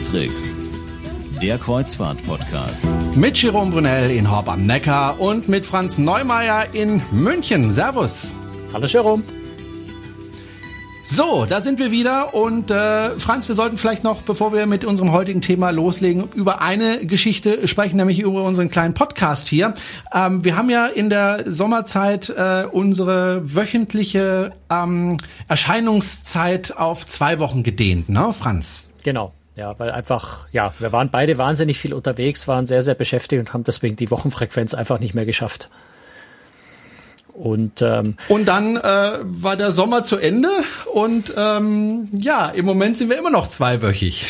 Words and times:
Tricks, 0.00 0.56
der 1.42 1.58
Kreuzfahrt-Podcast. 1.58 2.86
Mit 3.14 3.36
Jerome 3.42 3.72
Brunel 3.72 4.10
in 4.10 4.30
Horb 4.30 4.48
am 4.48 4.64
Neckar 4.64 5.20
und 5.20 5.48
mit 5.48 5.66
Franz 5.66 5.98
Neumeier 5.98 6.66
in 6.72 7.02
München. 7.10 7.70
Servus. 7.70 8.34
Hallo 8.72 8.86
Jerome. 8.86 9.22
So, 11.04 11.44
da 11.44 11.60
sind 11.60 11.78
wir 11.78 11.90
wieder 11.90 12.32
und 12.32 12.70
äh, 12.70 13.10
Franz, 13.18 13.46
wir 13.46 13.54
sollten 13.54 13.76
vielleicht 13.76 14.02
noch, 14.02 14.22
bevor 14.22 14.54
wir 14.54 14.64
mit 14.64 14.86
unserem 14.86 15.12
heutigen 15.12 15.42
Thema 15.42 15.68
loslegen, 15.68 16.24
über 16.34 16.62
eine 16.62 17.04
Geschichte 17.04 17.68
sprechen, 17.68 17.98
nämlich 17.98 18.20
über 18.20 18.44
unseren 18.44 18.70
kleinen 18.70 18.94
Podcast 18.94 19.46
hier. 19.48 19.74
Ähm, 20.14 20.42
wir 20.42 20.56
haben 20.56 20.70
ja 20.70 20.86
in 20.86 21.10
der 21.10 21.44
Sommerzeit 21.52 22.30
äh, 22.30 22.64
unsere 22.64 23.42
wöchentliche 23.54 24.52
ähm, 24.70 25.18
Erscheinungszeit 25.48 26.78
auf 26.78 27.06
zwei 27.06 27.38
Wochen 27.38 27.62
gedehnt, 27.62 28.08
ne, 28.08 28.32
Franz? 28.32 28.84
Genau. 29.02 29.34
Ja, 29.62 29.78
weil 29.78 29.92
einfach, 29.92 30.48
ja, 30.50 30.74
wir 30.80 30.90
waren 30.90 31.12
beide 31.12 31.38
wahnsinnig 31.38 31.78
viel 31.78 31.94
unterwegs, 31.94 32.48
waren 32.48 32.66
sehr, 32.66 32.82
sehr 32.82 32.96
beschäftigt 32.96 33.38
und 33.38 33.52
haben 33.52 33.62
deswegen 33.62 33.94
die 33.94 34.10
Wochenfrequenz 34.10 34.74
einfach 34.74 34.98
nicht 34.98 35.14
mehr 35.14 35.24
geschafft. 35.24 35.68
Und, 37.32 37.80
ähm, 37.80 38.16
und 38.26 38.46
dann 38.46 38.76
äh, 38.76 39.18
war 39.22 39.54
der 39.54 39.70
Sommer 39.70 40.02
zu 40.02 40.18
Ende 40.18 40.48
und 40.92 41.32
ähm, 41.36 42.08
ja, 42.10 42.48
im 42.48 42.64
Moment 42.64 42.98
sind 42.98 43.08
wir 43.08 43.16
immer 43.16 43.30
noch 43.30 43.46
zweiwöchig. 43.46 44.26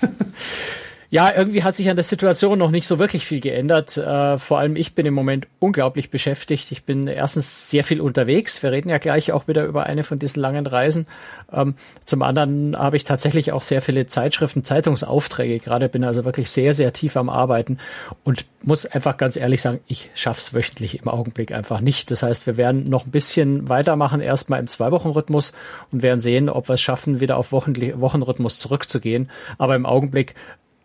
Ja, 1.12 1.30
irgendwie 1.30 1.62
hat 1.62 1.76
sich 1.76 1.90
an 1.90 1.96
der 1.96 2.04
Situation 2.04 2.58
noch 2.58 2.70
nicht 2.70 2.86
so 2.86 2.98
wirklich 2.98 3.26
viel 3.26 3.42
geändert. 3.42 3.98
Äh, 3.98 4.38
vor 4.38 4.58
allem 4.58 4.76
ich 4.76 4.94
bin 4.94 5.04
im 5.04 5.12
Moment 5.12 5.46
unglaublich 5.58 6.08
beschäftigt. 6.08 6.72
Ich 6.72 6.84
bin 6.84 7.06
erstens 7.06 7.68
sehr 7.68 7.84
viel 7.84 8.00
unterwegs. 8.00 8.62
Wir 8.62 8.72
reden 8.72 8.88
ja 8.88 8.96
gleich 8.96 9.30
auch 9.30 9.46
wieder 9.46 9.66
über 9.66 9.84
eine 9.84 10.04
von 10.04 10.18
diesen 10.18 10.40
langen 10.40 10.66
Reisen. 10.66 11.06
Ähm, 11.52 11.74
zum 12.06 12.22
anderen 12.22 12.78
habe 12.78 12.96
ich 12.96 13.04
tatsächlich 13.04 13.52
auch 13.52 13.60
sehr 13.60 13.82
viele 13.82 14.06
Zeitschriften, 14.06 14.64
Zeitungsaufträge. 14.64 15.58
Gerade 15.58 15.90
bin 15.90 16.02
also 16.02 16.24
wirklich 16.24 16.50
sehr, 16.50 16.72
sehr 16.72 16.94
tief 16.94 17.14
am 17.18 17.28
Arbeiten 17.28 17.76
und 18.24 18.46
muss 18.62 18.86
einfach 18.86 19.18
ganz 19.18 19.36
ehrlich 19.36 19.60
sagen, 19.60 19.80
ich 19.88 20.08
schaff's 20.14 20.54
wöchentlich 20.54 20.98
im 20.98 21.08
Augenblick 21.08 21.52
einfach 21.52 21.82
nicht. 21.82 22.10
Das 22.10 22.22
heißt, 22.22 22.46
wir 22.46 22.56
werden 22.56 22.88
noch 22.88 23.04
ein 23.04 23.10
bisschen 23.10 23.68
weitermachen, 23.68 24.22
erstmal 24.22 24.60
im 24.60 24.66
Zwei-Wochen-Rhythmus 24.66 25.52
und 25.90 26.02
werden 26.02 26.22
sehen, 26.22 26.48
ob 26.48 26.70
wir 26.70 26.74
es 26.76 26.80
schaffen, 26.80 27.20
wieder 27.20 27.36
auf 27.36 27.52
Wochenrhythmus 27.52 28.58
zurückzugehen. 28.58 29.28
Aber 29.58 29.74
im 29.74 29.84
Augenblick 29.84 30.34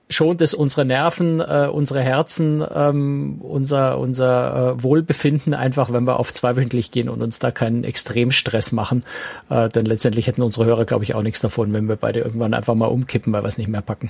schont 0.10 0.42
es 0.42 0.54
unsere 0.54 0.86
Nerven, 0.86 1.40
äh, 1.40 1.70
unsere 1.72 2.02
Herzen, 2.02 2.64
ähm, 2.74 3.40
unser, 3.42 4.00
unser 4.00 4.76
äh, 4.76 4.84
Wohlbefinden 4.84 5.54
einfach, 5.54 5.92
wenn 5.92 6.06
wir 6.06 6.20
auf 6.20 6.34
zweiwöchentlich 6.34 6.92
gehen 6.92 7.10
und 7.10 7.22
uns 7.22 7.40
da 7.40 7.52
keinen 7.52 7.84
Extremstress 7.84 8.72
machen. 8.72 9.04
Äh, 9.50 9.70
denn 9.70 9.86
letztendlich 9.86 10.28
hätten 10.28 10.42
unsere 10.42 10.66
Hörer, 10.66 10.86
glaube 10.86 11.04
ich, 11.04 11.16
auch 11.16 11.24
nichts 11.24 11.42
davon, 11.42 11.74
wenn 11.74 11.90
wir 11.90 11.98
beide 11.98 12.22
irgendwann 12.22 12.54
einfach 12.54 12.76
mal 12.76 12.88
umkippen, 12.88 13.34
weil 13.34 13.44
wir 13.44 13.50
es 13.50 13.58
nicht 13.58 13.70
mehr 13.70 13.82
packen. 13.82 14.10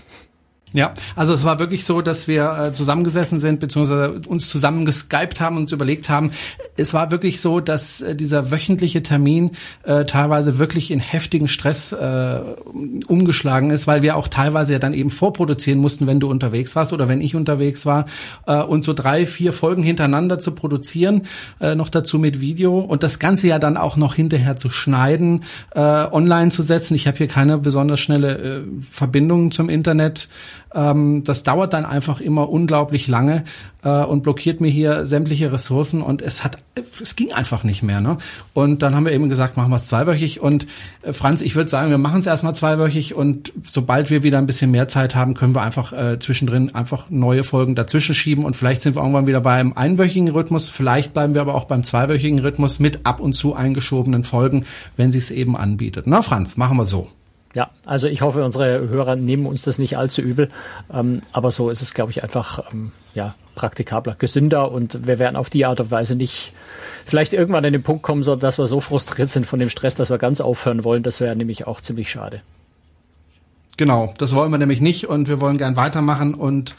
Ja, 0.74 0.94
also 1.16 1.34
es 1.34 1.46
war 1.46 1.60
wirklich 1.60 1.86
so, 1.86 2.02
dass 2.02 2.28
wir 2.28 2.52
äh, 2.60 2.74
zusammengesessen 2.74 3.40
sind, 3.40 3.62
beziehungsweise 3.62 4.20
uns 4.28 4.50
zusammen 4.50 4.84
geskypt 4.84 5.40
haben 5.40 5.56
und 5.56 5.64
uns 5.64 5.72
überlegt 5.72 6.10
haben. 6.10 6.32
Es 6.76 6.94
war 6.94 7.10
wirklich 7.10 7.40
so, 7.40 7.62
dass 7.62 8.02
äh, 8.02 8.16
dieser 8.16 8.52
wöchentliche 8.52 9.02
Termin 9.02 9.52
äh, 9.84 10.04
teilweise 10.04 10.58
wirklich 10.58 10.92
in 10.92 11.00
heftigen 11.00 11.48
Stress 11.48 11.94
äh, 11.94 12.42
umgeschlagen 13.08 13.72
ist, 13.72 13.88
weil 13.88 14.02
wir 14.02 14.18
auch 14.18 14.28
teilweise 14.28 14.74
ja 14.74 14.80
dann 14.80 14.94
eben 14.94 15.10
vorproduzieren 15.10 15.80
mussten, 15.80 16.06
wenn 16.06 16.20
du 16.20 16.30
unterwegs 16.30 16.76
warst 16.76 16.92
oder 16.92 17.08
wenn 17.08 17.22
ich 17.22 17.34
unterwegs 17.34 17.86
war. 17.86 18.06
Äh, 18.46 18.62
und 18.62 18.84
so 18.84 18.94
drei, 18.94 19.26
vier 19.26 19.54
Folgen 19.54 19.84
hintereinander 19.84 20.42
zu 20.42 20.52
produzieren, 20.52 21.28
äh, 21.62 21.76
noch 21.76 21.88
dazu 21.88 22.20
mit 22.20 22.42
Video 22.42 22.80
und 22.80 23.04
das 23.04 23.20
Ganze 23.20 23.48
ja 23.48 23.58
dann 23.58 23.78
auch 23.78 23.96
noch 23.96 24.16
hinterher 24.16 24.58
zu 24.58 24.70
schneiden, 24.70 25.46
äh, 25.74 25.80
online 25.80 26.52
zu 26.52 26.62
setzen. 26.62 26.96
Ich 26.96 27.08
habe 27.08 27.18
hier 27.18 27.30
keine 27.30 27.58
besonders 27.58 28.02
schnelle 28.02 28.38
äh, 28.38 28.62
Verbindung 28.92 29.52
zum 29.52 29.70
Internet. 29.70 30.28
Ähm, 30.74 31.24
das 31.24 31.44
dauert 31.44 31.74
dann 31.74 31.86
einfach 31.86 32.22
immer 32.22 32.50
unglaublich 32.50 33.08
lange 33.08 33.44
äh, 33.84 34.04
und 34.04 34.24
blockiert 34.24 34.62
mir 34.62 34.70
hier 34.70 35.08
sämtliche 35.08 35.52
Ressourcen 35.52 36.02
und 36.02 36.22
es 36.22 36.44
hat, 36.44 36.58
es 37.02 37.16
ging 37.16 37.32
einfach 37.32 37.64
nicht 37.64 37.84
mehr. 37.84 38.02
Ne? 38.02 38.18
Und 38.54 38.82
dann 38.82 38.96
haben 38.96 39.06
wir 39.06 39.14
eben 39.14 39.30
gesagt, 39.30 39.58
machen 39.58 39.72
wir 39.72 39.78
es 39.78 39.88
zweiwöchig 39.88 40.42
und 40.42 40.68
äh, 41.04 41.14
Franz, 41.14 41.42
ich 41.42 41.56
würde 41.56 41.70
sagen, 41.70 41.90
wir 41.90 41.98
machen 41.98 42.20
es 42.20 42.28
erstmal 42.28 42.56
zweiwöchig 42.56 43.16
und 43.16 43.54
sobald 43.64 44.10
wir 44.10 44.24
wieder 44.24 44.38
ein 44.38 44.46
bisschen 44.46 44.72
mehr 44.72 44.88
Zeit 44.88 45.16
haben, 45.16 45.34
können 45.34 45.56
wir 45.56 45.62
einfach 45.62 45.94
äh, 45.94 46.20
zwischendrin 46.20 46.76
einfach 46.76 47.10
neue 47.10 47.44
Folgen 47.44 47.76
dazwischen 47.76 48.16
schieben 48.16 48.44
und 48.44 48.56
vielleicht 48.56 48.82
sind 48.82 48.96
wir 48.96 49.02
irgendwann 49.02 49.28
wieder 49.28 49.42
beim 49.42 49.74
einwöchigen 49.74 50.30
Rhythmus, 50.30 50.70
vielleicht 50.70 51.14
bleiben 51.14 51.34
wir 51.34 51.42
aber 51.42 51.56
auch 51.56 51.66
beim 51.66 51.84
zweiwöchigen 51.84 52.40
Rhythmus 52.40 52.80
mit 52.80 53.06
ab 53.06 53.20
und 53.20 53.34
zu 53.34 53.56
eingeschobenen 53.56 54.24
Folgen, 54.24 54.66
wenn 54.98 55.12
sie 55.12 55.18
es 55.18 55.32
eben 55.32 55.56
anbietet. 55.56 56.08
Na 56.08 56.22
Franz, 56.22 56.58
machen 56.58 56.78
wir 56.78 56.86
so. 56.86 57.08
Ja, 57.54 57.72
also 57.86 58.08
ich 58.08 58.22
hoffe, 58.22 58.44
unsere 58.44 58.90
Hörer 58.90 59.16
nehmen 59.16 59.46
uns 59.46 59.64
das 59.64 59.80
nicht 59.80 59.98
allzu 59.98 60.22
übel. 60.22 60.50
Ähm, 60.94 61.22
aber 61.32 61.52
so 61.52 61.70
ist 61.70 61.82
es, 61.82 61.94
glaube 61.94 62.12
ich, 62.12 62.24
einfach 62.24 62.72
ähm, 62.72 62.92
ja, 63.14 63.36
praktikabler, 63.56 64.16
gesünder 64.18 64.72
und 64.72 65.08
wir 65.08 65.20
werden 65.20 65.36
auf 65.36 65.50
die 65.50 65.66
Art 65.66 65.80
und 65.80 65.90
Weise 65.92 66.16
nicht 66.16 66.54
vielleicht 67.06 67.34
irgendwann 67.34 67.66
an 67.66 67.74
den 67.74 67.84
Punkt 67.84 68.04
kommen, 68.04 68.24
so 68.24 68.36
dass 68.36 68.60
wir 68.60 68.68
so 68.68 68.82
frustriert 68.82 69.30
sind 69.30 69.46
von 69.46 69.60
dem 69.60 69.70
Stress, 69.70 69.96
dass 69.96 70.10
wir 70.10 70.18
ganz 70.18 70.42
aufhören 70.42 70.84
wollen. 70.84 71.04
Das 71.04 71.22
wäre 71.22 71.36
nämlich 71.36 71.66
auch 71.66 71.82
ziemlich 71.82 72.10
schade. 72.10 72.42
Genau, 73.78 74.14
das 74.18 74.34
wollen 74.34 74.52
wir 74.52 74.58
nämlich 74.58 74.82
nicht 74.82 75.08
und 75.08 75.28
wir 75.28 75.40
wollen 75.40 75.58
gern 75.58 75.76
weitermachen 75.76 76.34
und 76.34 76.76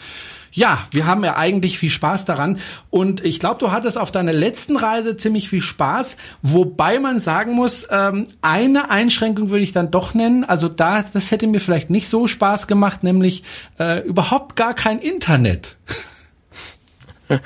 ja, 0.50 0.86
wir 0.90 1.06
haben 1.06 1.22
ja 1.24 1.36
eigentlich 1.36 1.78
viel 1.78 1.90
Spaß 1.90 2.24
daran 2.24 2.58
und 2.90 3.24
ich 3.24 3.38
glaube, 3.38 3.58
du 3.60 3.70
hattest 3.70 3.98
auf 3.98 4.10
deiner 4.10 4.32
letzten 4.32 4.76
Reise 4.76 5.16
ziemlich 5.16 5.48
viel 5.48 5.60
Spaß, 5.60 6.16
wobei 6.42 6.98
man 6.98 7.20
sagen 7.20 7.52
muss, 7.52 7.86
ähm, 7.90 8.26
eine 8.42 8.90
Einschränkung 8.90 9.50
würde 9.50 9.62
ich 9.62 9.72
dann 9.72 9.90
doch 9.90 10.14
nennen, 10.14 10.44
also 10.44 10.68
da, 10.68 11.02
das 11.12 11.30
hätte 11.30 11.46
mir 11.46 11.60
vielleicht 11.60 11.90
nicht 11.90 12.08
so 12.08 12.26
Spaß 12.26 12.66
gemacht, 12.66 13.04
nämlich 13.04 13.44
äh, 13.78 14.00
überhaupt 14.04 14.56
gar 14.56 14.74
kein 14.74 14.98
Internet. 14.98 15.76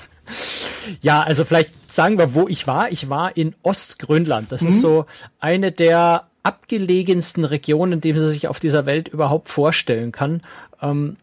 Ja, 1.01 1.23
also 1.23 1.45
vielleicht 1.45 1.93
sagen 1.93 2.19
wir, 2.19 2.35
wo 2.35 2.49
ich 2.49 2.67
war. 2.67 2.91
Ich 2.91 3.09
war 3.09 3.37
in 3.37 3.55
Ostgrönland. 3.63 4.51
Das 4.51 4.63
mhm. 4.63 4.69
ist 4.69 4.81
so 4.81 5.07
eine 5.41 5.73
der 5.73 6.29
abgelegensten 6.43 7.45
Regionen, 7.45 8.01
die 8.01 8.13
man 8.13 8.29
sich 8.29 8.49
auf 8.49 8.61
dieser 8.61 8.87
Welt 8.87 9.09
überhaupt 9.09 9.49
vorstellen 9.49 10.13
kann. 10.13 10.43
Ähm, 10.81 11.17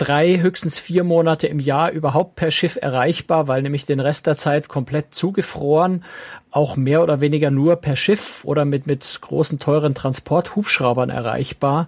drei, 0.00 0.38
höchstens 0.38 0.78
vier 0.78 1.04
Monate 1.04 1.46
im 1.46 1.60
Jahr 1.60 1.90
überhaupt 1.90 2.34
per 2.36 2.50
Schiff 2.50 2.78
erreichbar, 2.80 3.48
weil 3.48 3.62
nämlich 3.62 3.84
den 3.84 4.00
Rest 4.00 4.26
der 4.26 4.36
Zeit 4.36 4.68
komplett 4.68 5.14
zugefroren, 5.14 6.04
auch 6.50 6.76
mehr 6.76 7.02
oder 7.02 7.20
weniger 7.20 7.50
nur 7.50 7.76
per 7.76 7.96
Schiff 7.96 8.44
oder 8.44 8.64
mit, 8.64 8.86
mit 8.86 9.18
großen, 9.20 9.58
teuren 9.58 9.94
Transporthubschraubern 9.94 11.10
erreichbar, 11.10 11.86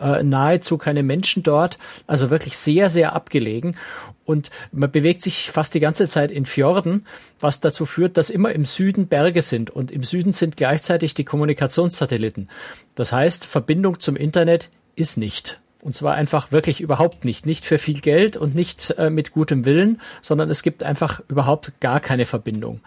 äh, 0.00 0.22
nahezu 0.22 0.76
keine 0.76 1.02
Menschen 1.02 1.42
dort, 1.42 1.78
also 2.06 2.28
wirklich 2.28 2.58
sehr, 2.58 2.90
sehr 2.90 3.14
abgelegen. 3.14 3.76
Und 4.24 4.50
man 4.72 4.90
bewegt 4.90 5.22
sich 5.22 5.50
fast 5.50 5.74
die 5.74 5.80
ganze 5.80 6.08
Zeit 6.08 6.30
in 6.30 6.46
Fjorden, 6.46 7.06
was 7.40 7.60
dazu 7.60 7.84
führt, 7.84 8.16
dass 8.16 8.30
immer 8.30 8.52
im 8.52 8.64
Süden 8.64 9.06
Berge 9.06 9.42
sind 9.42 9.70
und 9.70 9.90
im 9.90 10.02
Süden 10.02 10.32
sind 10.32 10.56
gleichzeitig 10.56 11.14
die 11.14 11.24
Kommunikationssatelliten. 11.24 12.48
Das 12.94 13.12
heißt, 13.12 13.44
Verbindung 13.44 14.00
zum 14.00 14.16
Internet 14.16 14.70
ist 14.96 15.18
nicht. 15.18 15.60
Und 15.82 15.94
zwar 15.94 16.14
einfach 16.14 16.50
wirklich 16.50 16.80
überhaupt 16.80 17.26
nicht. 17.26 17.44
Nicht 17.44 17.66
für 17.66 17.78
viel 17.78 18.00
Geld 18.00 18.38
und 18.38 18.54
nicht 18.54 18.94
äh, 18.96 19.10
mit 19.10 19.32
gutem 19.32 19.66
Willen, 19.66 20.00
sondern 20.22 20.48
es 20.48 20.62
gibt 20.62 20.82
einfach 20.82 21.20
überhaupt 21.28 21.78
gar 21.80 22.00
keine 22.00 22.24
Verbindung. 22.24 22.80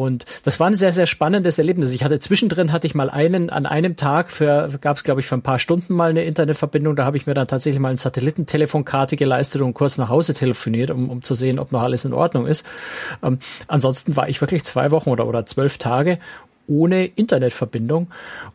Und 0.00 0.24
das 0.44 0.58
war 0.58 0.66
ein 0.66 0.76
sehr, 0.76 0.94
sehr 0.94 1.06
spannendes 1.06 1.58
Erlebnis. 1.58 1.92
Ich 1.92 2.02
hatte 2.02 2.18
zwischendrin 2.20 2.72
hatte 2.72 2.86
ich 2.86 2.94
mal 2.94 3.10
einen, 3.10 3.50
an 3.50 3.66
einem 3.66 3.96
Tag 3.96 4.30
für, 4.30 4.70
gab 4.80 4.96
es, 4.96 5.04
glaube 5.04 5.20
ich, 5.20 5.26
für 5.26 5.34
ein 5.34 5.42
paar 5.42 5.58
Stunden 5.58 5.92
mal 5.92 6.08
eine 6.08 6.24
Internetverbindung. 6.24 6.96
Da 6.96 7.04
habe 7.04 7.18
ich 7.18 7.26
mir 7.26 7.34
dann 7.34 7.46
tatsächlich 7.46 7.78
mal 7.80 7.90
eine 7.90 7.98
Satellitentelefonkarte 7.98 9.16
geleistet 9.16 9.60
und 9.60 9.74
kurz 9.74 9.98
nach 9.98 10.08
Hause 10.08 10.32
telefoniert, 10.32 10.90
um, 10.90 11.10
um 11.10 11.22
zu 11.22 11.34
sehen, 11.34 11.58
ob 11.58 11.70
noch 11.70 11.82
alles 11.82 12.06
in 12.06 12.14
Ordnung 12.14 12.46
ist. 12.46 12.64
Ähm, 13.22 13.40
ansonsten 13.68 14.16
war 14.16 14.26
ich 14.30 14.40
wirklich 14.40 14.64
zwei 14.64 14.90
Wochen 14.90 15.10
oder, 15.10 15.26
oder 15.26 15.44
zwölf 15.44 15.76
Tage 15.76 16.18
ohne 16.66 17.04
Internetverbindung. 17.04 18.06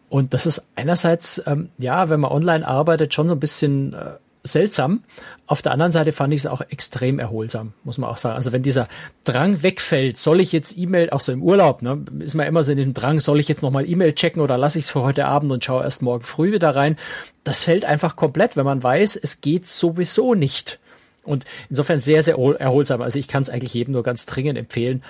Und 0.09 0.33
das 0.33 0.47
ist 0.47 0.65
einerseits, 0.75 1.43
ähm, 1.45 1.69
ja, 1.77 2.09
wenn 2.09 2.21
man 2.21 2.31
online 2.31 2.67
arbeitet, 2.67 3.13
schon 3.13 3.27
so 3.27 3.35
ein 3.35 3.39
bisschen 3.39 3.93
äh, 3.93 4.13
seltsam. 4.45 5.03
Auf 5.47 5.61
der 5.61 5.71
anderen 5.71 5.91
Seite 5.91 6.11
fand 6.11 6.33
ich 6.33 6.41
es 6.41 6.47
auch 6.47 6.61
extrem 6.61 7.19
erholsam, 7.19 7.73
muss 7.83 7.97
man 7.97 8.09
auch 8.09 8.17
sagen. 8.17 8.35
Also 8.35 8.51
wenn 8.51 8.63
dieser 8.63 8.87
Drang 9.23 9.63
wegfällt, 9.63 10.17
soll 10.17 10.39
ich 10.39 10.51
jetzt 10.51 10.77
E-Mail, 10.77 11.09
auch 11.09 11.21
so 11.21 11.31
im 11.31 11.43
Urlaub, 11.43 11.81
ne, 11.81 12.03
ist 12.19 12.35
man 12.35 12.47
immer 12.47 12.63
so 12.63 12.71
in 12.71 12.77
dem 12.77 12.93
Drang, 12.93 13.19
soll 13.19 13.39
ich 13.39 13.47
jetzt 13.47 13.61
nochmal 13.61 13.89
E-Mail 13.89 14.13
checken 14.13 14.41
oder 14.41 14.57
lasse 14.57 14.79
ich 14.79 14.85
es 14.85 14.91
für 14.91 15.01
heute 15.01 15.25
Abend 15.25 15.51
und 15.51 15.63
schaue 15.63 15.83
erst 15.83 16.01
morgen 16.01 16.23
früh 16.23 16.51
wieder 16.51 16.75
rein. 16.75 16.97
Das 17.43 17.63
fällt 17.63 17.85
einfach 17.85 18.15
komplett, 18.15 18.55
wenn 18.55 18.65
man 18.65 18.81
weiß, 18.81 19.15
es 19.15 19.41
geht 19.41 19.67
sowieso 19.67 20.33
nicht. 20.33 20.79
Und 21.23 21.45
insofern 21.69 21.99
sehr, 21.99 22.21
sehr 22.21 22.37
erholsam. 22.37 23.01
Also 23.01 23.17
ich 23.17 23.27
kann 23.27 23.41
es 23.41 23.49
eigentlich 23.49 23.73
jedem 23.73 23.93
nur 23.93 24.03
ganz 24.03 24.25
dringend 24.25 24.57
empfehlen, 24.57 25.03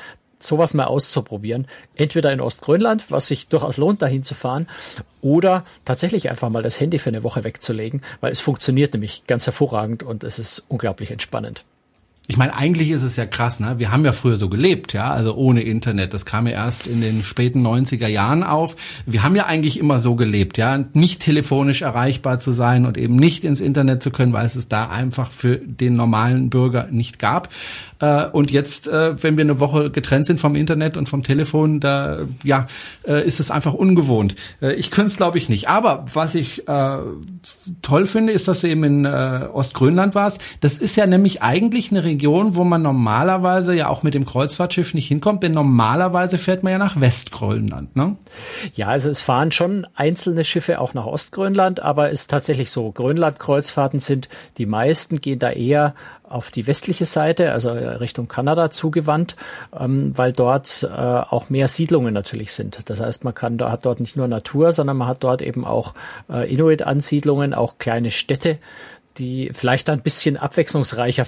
sowas 0.48 0.74
mal 0.74 0.86
auszuprobieren. 0.86 1.68
Entweder 1.96 2.32
in 2.32 2.42
Ostgrönland, 2.42 3.06
was 3.10 3.28
sich 3.28 3.48
durchaus 3.48 3.78
lohnt, 3.78 4.02
dahin 4.02 4.24
zu 4.24 4.36
fahren, 4.36 4.68
oder 5.22 5.66
tatsächlich 5.86 6.30
einfach 6.30 6.50
mal 6.50 6.64
das 6.64 6.80
Handy 6.80 7.00
für 7.00 7.10
eine 7.10 7.24
Woche 7.24 7.44
wegzulegen, 7.44 8.04
weil 8.22 8.32
es 8.32 8.42
funktioniert 8.42 8.94
nämlich 8.94 9.28
ganz 9.28 9.46
hervorragend 9.46 10.04
und 10.04 10.24
es 10.24 10.40
ist 10.40 10.66
unglaublich 10.68 11.12
entspannend. 11.12 11.66
Ich 12.28 12.38
meine, 12.38 12.56
eigentlich 12.56 12.90
ist 12.90 13.04
es 13.04 13.18
ja 13.18 13.28
krass, 13.28 13.60
ne? 13.60 13.78
Wir 13.78 13.92
haben 13.92 14.04
ja 14.04 14.12
früher 14.12 14.36
so 14.36 14.50
gelebt, 14.50 14.94
ja, 14.94 15.12
also 15.12 15.36
ohne 15.36 15.62
Internet. 15.62 16.14
Das 16.14 16.26
kam 16.26 16.48
ja 16.48 16.54
erst 16.54 16.88
in 16.88 17.02
den 17.02 17.24
späten 17.24 17.66
90er 17.66 18.08
Jahren 18.08 18.44
auf. 18.44 18.76
Wir 19.06 19.22
haben 19.22 19.36
ja 19.36 19.46
eigentlich 19.46 19.80
immer 19.80 20.00
so 20.00 20.16
gelebt, 20.16 20.58
ja, 20.58 20.86
nicht 20.94 21.22
telefonisch 21.22 21.84
erreichbar 21.84 22.40
zu 22.40 22.52
sein 22.52 22.86
und 22.86 22.98
eben 22.98 23.16
nicht 23.16 23.44
ins 23.44 23.62
Internet 23.62 24.02
zu 24.02 24.10
können, 24.10 24.34
weil 24.34 24.46
es 24.48 24.56
es 24.56 24.68
da 24.68 24.90
einfach 24.90 25.30
für 25.30 25.58
den 25.58 25.96
normalen 25.96 26.50
Bürger 26.50 26.88
nicht 26.90 27.20
gab. 27.20 27.50
Äh, 28.00 28.26
und 28.26 28.50
jetzt, 28.50 28.88
äh, 28.88 29.22
wenn 29.22 29.38
wir 29.38 29.44
eine 29.44 29.60
Woche 29.60 29.92
getrennt 29.92 30.26
sind 30.26 30.40
vom 30.40 30.56
Internet 30.56 30.98
und 30.98 31.08
vom 31.08 31.22
Telefon, 31.22 31.80
da 31.80 32.20
ja, 32.44 32.66
äh, 33.08 33.26
ist 33.26 33.40
es 33.40 33.52
einfach 33.52 33.74
ungewohnt. 33.74 34.36
ich 34.78 34.90
könnte 34.90 35.10
es, 35.10 35.18
glaube 35.18 35.38
ich, 35.38 35.50
nicht. 35.50 35.70
Aber 35.70 36.06
was 36.14 36.36
ich 36.36 36.68
äh, 36.68 36.98
toll 37.82 38.06
finde, 38.06 38.34
ist, 38.34 38.48
dass 38.48 38.62
du 38.62 38.68
eben 38.68 38.84
in 38.84 39.06
äh, 39.06 39.48
Ostgrönland 39.54 40.16
warst. 40.16 40.42
Das 40.62 40.78
ist 40.78 40.96
ja 40.96 41.06
nämlich 41.06 41.42
eigentlich 41.42 41.92
eine 41.92 42.04
Region, 42.04 42.15
wo 42.56 42.64
man 42.64 42.82
normalerweise 42.82 43.76
ja 43.76 43.88
auch 43.88 44.04
mit 44.04 44.14
dem 44.14 44.26
Kreuzfahrtschiff 44.26 44.94
nicht 44.94 45.08
hinkommt, 45.08 45.44
denn 45.44 45.52
normalerweise 45.52 46.38
fährt 46.38 46.64
man 46.64 46.72
ja 46.72 46.78
nach 46.78 47.00
Westgrönland, 47.00 47.96
ne? 47.96 48.16
Ja, 48.74 48.88
also 48.88 49.10
es 49.10 49.22
fahren 49.22 49.52
schon 49.52 49.88
einzelne 49.96 50.44
Schiffe 50.44 50.80
auch 50.80 50.94
nach 50.94 51.06
Ostgrönland, 51.06 51.82
aber 51.82 52.10
ist 52.10 52.30
tatsächlich 52.30 52.72
so, 52.72 52.92
Grönland-Kreuzfahrten 52.92 54.00
sind, 54.00 54.30
die 54.58 54.66
meisten 54.66 55.22
gehen 55.22 55.40
da 55.40 55.52
eher 55.52 55.96
auf 56.28 56.52
die 56.52 56.68
westliche 56.68 57.06
Seite, 57.06 57.52
also 57.52 57.72
Richtung 57.72 58.28
Kanada 58.28 58.72
zugewandt, 58.72 59.36
ähm, 59.78 60.12
weil 60.16 60.34
dort 60.34 60.84
äh, 60.84 60.88
auch 60.90 61.50
mehr 61.50 61.68
Siedlungen 61.68 62.14
natürlich 62.14 62.54
sind. 62.54 62.80
Das 62.86 63.00
heißt, 63.00 63.24
man 63.24 63.34
kann, 63.34 63.62
hat 63.62 63.86
dort 63.86 64.00
nicht 64.00 64.16
nur 64.16 64.28
Natur, 64.28 64.72
sondern 64.72 64.98
man 64.98 65.08
hat 65.08 65.24
dort 65.24 65.42
eben 65.42 65.66
auch 65.66 65.94
äh, 66.30 66.52
Inuit-Ansiedlungen, 66.52 67.54
auch 67.54 67.78
kleine 67.78 68.12
Städte, 68.12 68.58
die 69.18 69.52
vielleicht 69.54 69.90
ein 69.90 70.02
bisschen 70.02 70.38
abwechslungsreicher 70.38 71.26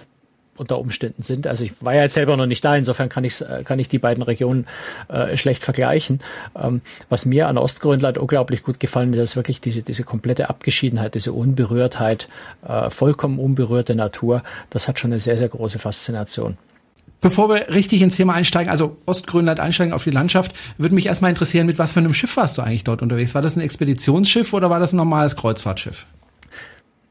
unter 0.58 0.80
Umständen 0.80 1.24
sind. 1.24 1.48
Also 1.48 1.66
ich 1.66 1.74
war 1.80 1.96
ja 1.96 2.04
jetzt 2.04 2.14
selber 2.14 2.38
noch 2.38 2.46
nicht 2.46 2.64
da, 2.64 2.76
insofern 2.76 3.10
kann 3.10 3.24
ich 3.24 3.42
äh, 3.42 3.64
kann 3.64 3.80
ich 3.80 3.90
die 3.90 4.00
beiden 4.00 4.24
Regionen 4.24 4.68
äh, 5.08 5.38
schlecht 5.38 5.64
vergleichen. 5.64 6.20
Ähm, 6.60 6.82
was 7.10 7.26
mir 7.26 7.48
an 7.48 7.58
Ostgrönland 7.58 8.18
unglaublich 8.18 8.64
gut 8.64 8.80
gefallen 8.80 9.14
ist, 9.14 9.24
ist 9.24 9.36
wirklich 9.36 9.62
diese 9.62 9.82
diese 9.82 10.04
komplette 10.04 10.50
Abgeschiedenheit, 10.50 11.16
diese 11.16 11.34
Unberührtheit, 11.34 12.30
äh, 12.68 12.90
vollkommen 12.90 13.40
unberührte 13.40 13.96
Natur. 13.96 14.44
Das 14.70 14.88
hat 14.88 15.00
schon 15.00 15.12
eine 15.12 15.20
sehr 15.20 15.38
sehr 15.38 15.50
große 15.50 15.80
Faszination. 15.80 16.58
Bevor 17.20 17.50
wir 17.50 17.70
richtig 17.70 18.04
ins 18.04 18.16
Thema 18.16 18.34
einsteigen, 18.34 18.70
also 18.70 18.98
Ostgrönland 19.08 19.60
einsteigen 19.60 19.92
auf 19.94 20.04
die 20.04 20.12
Landschaft, 20.12 20.56
würde 20.78 20.94
mich 20.94 21.08
erstmal 21.08 21.32
interessieren, 21.32 21.66
mit 21.66 21.80
was 21.80 21.94
für 21.94 22.00
einem 22.00 22.14
Schiff 22.14 22.38
warst 22.38 22.58
du 22.58 22.62
eigentlich 22.62 22.84
dort 22.84 23.02
unterwegs? 23.02 23.34
War 23.34 23.42
das 23.42 23.56
ein 23.56 23.62
Expeditionsschiff 23.62 24.54
oder 24.54 24.70
war 24.70 24.80
das 24.80 24.94
ein 24.94 24.98
normales 24.98 25.36
Kreuzfahrtschiff? 25.36 26.06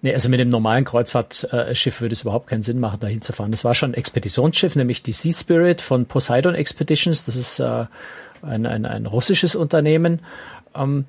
Nee, 0.02 0.12
also 0.14 0.28
mit 0.28 0.40
dem 0.40 0.50
normalen 0.50 0.84
Kreuzfahrtschiff 0.84 2.00
würde 2.00 2.12
es 2.12 2.22
überhaupt 2.22 2.48
keinen 2.48 2.62
Sinn 2.62 2.80
machen, 2.80 3.00
dahin 3.00 3.22
zu 3.22 3.32
fahren. 3.32 3.50
Das 3.50 3.64
war 3.64 3.74
schon 3.74 3.92
ein 3.92 3.94
Expeditionsschiff, 3.94 4.76
nämlich 4.76 5.02
die 5.02 5.12
Sea 5.12 5.32
Spirit 5.32 5.80
von 5.80 6.06
Poseidon 6.06 6.54
Expeditions. 6.54 7.24
Das 7.24 7.34
ist 7.34 7.58
äh, 7.58 7.86
ein, 8.42 8.66
ein, 8.66 8.84
ein 8.84 9.06
russisches 9.06 9.56
Unternehmen. 9.56 10.20
Ähm, 10.74 11.06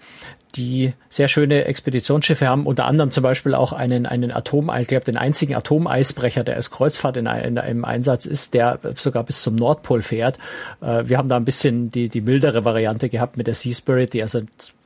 die 0.56 0.94
sehr 1.10 1.28
schöne 1.28 1.66
Expeditionsschiffe 1.66 2.48
haben, 2.48 2.66
unter 2.66 2.86
anderem 2.86 3.12
zum 3.12 3.22
Beispiel 3.22 3.54
auch 3.54 3.74
einen, 3.74 4.06
einen 4.06 4.32
Atom, 4.32 4.72
ich 4.80 4.88
glaube, 4.88 5.06
den 5.06 5.18
einzigen 5.18 5.56
Atomeisbrecher, 5.56 6.44
der 6.44 6.56
als 6.56 6.72
Kreuzfahrt 6.72 7.18
in, 7.18 7.26
in, 7.26 7.58
im 7.58 7.86
Einsatz 7.86 8.26
ist, 8.26 8.54
der 8.54 8.80
sogar 8.96 9.24
bis 9.24 9.42
zum 9.44 9.56
Nordpol 9.56 10.02
fährt. 10.02 10.38
Äh, 10.82 11.04
wir 11.06 11.18
haben 11.18 11.30
da 11.30 11.36
ein 11.36 11.46
bisschen 11.46 11.92
die, 11.92 12.10
die 12.10 12.22
mildere 12.22 12.66
Variante 12.66 13.10
gehabt 13.10 13.38
mit 13.38 13.48
der 13.48 13.56
Sea 13.56 13.74
Spirit, 13.74 14.14
die 14.14 14.22
also 14.22 14.42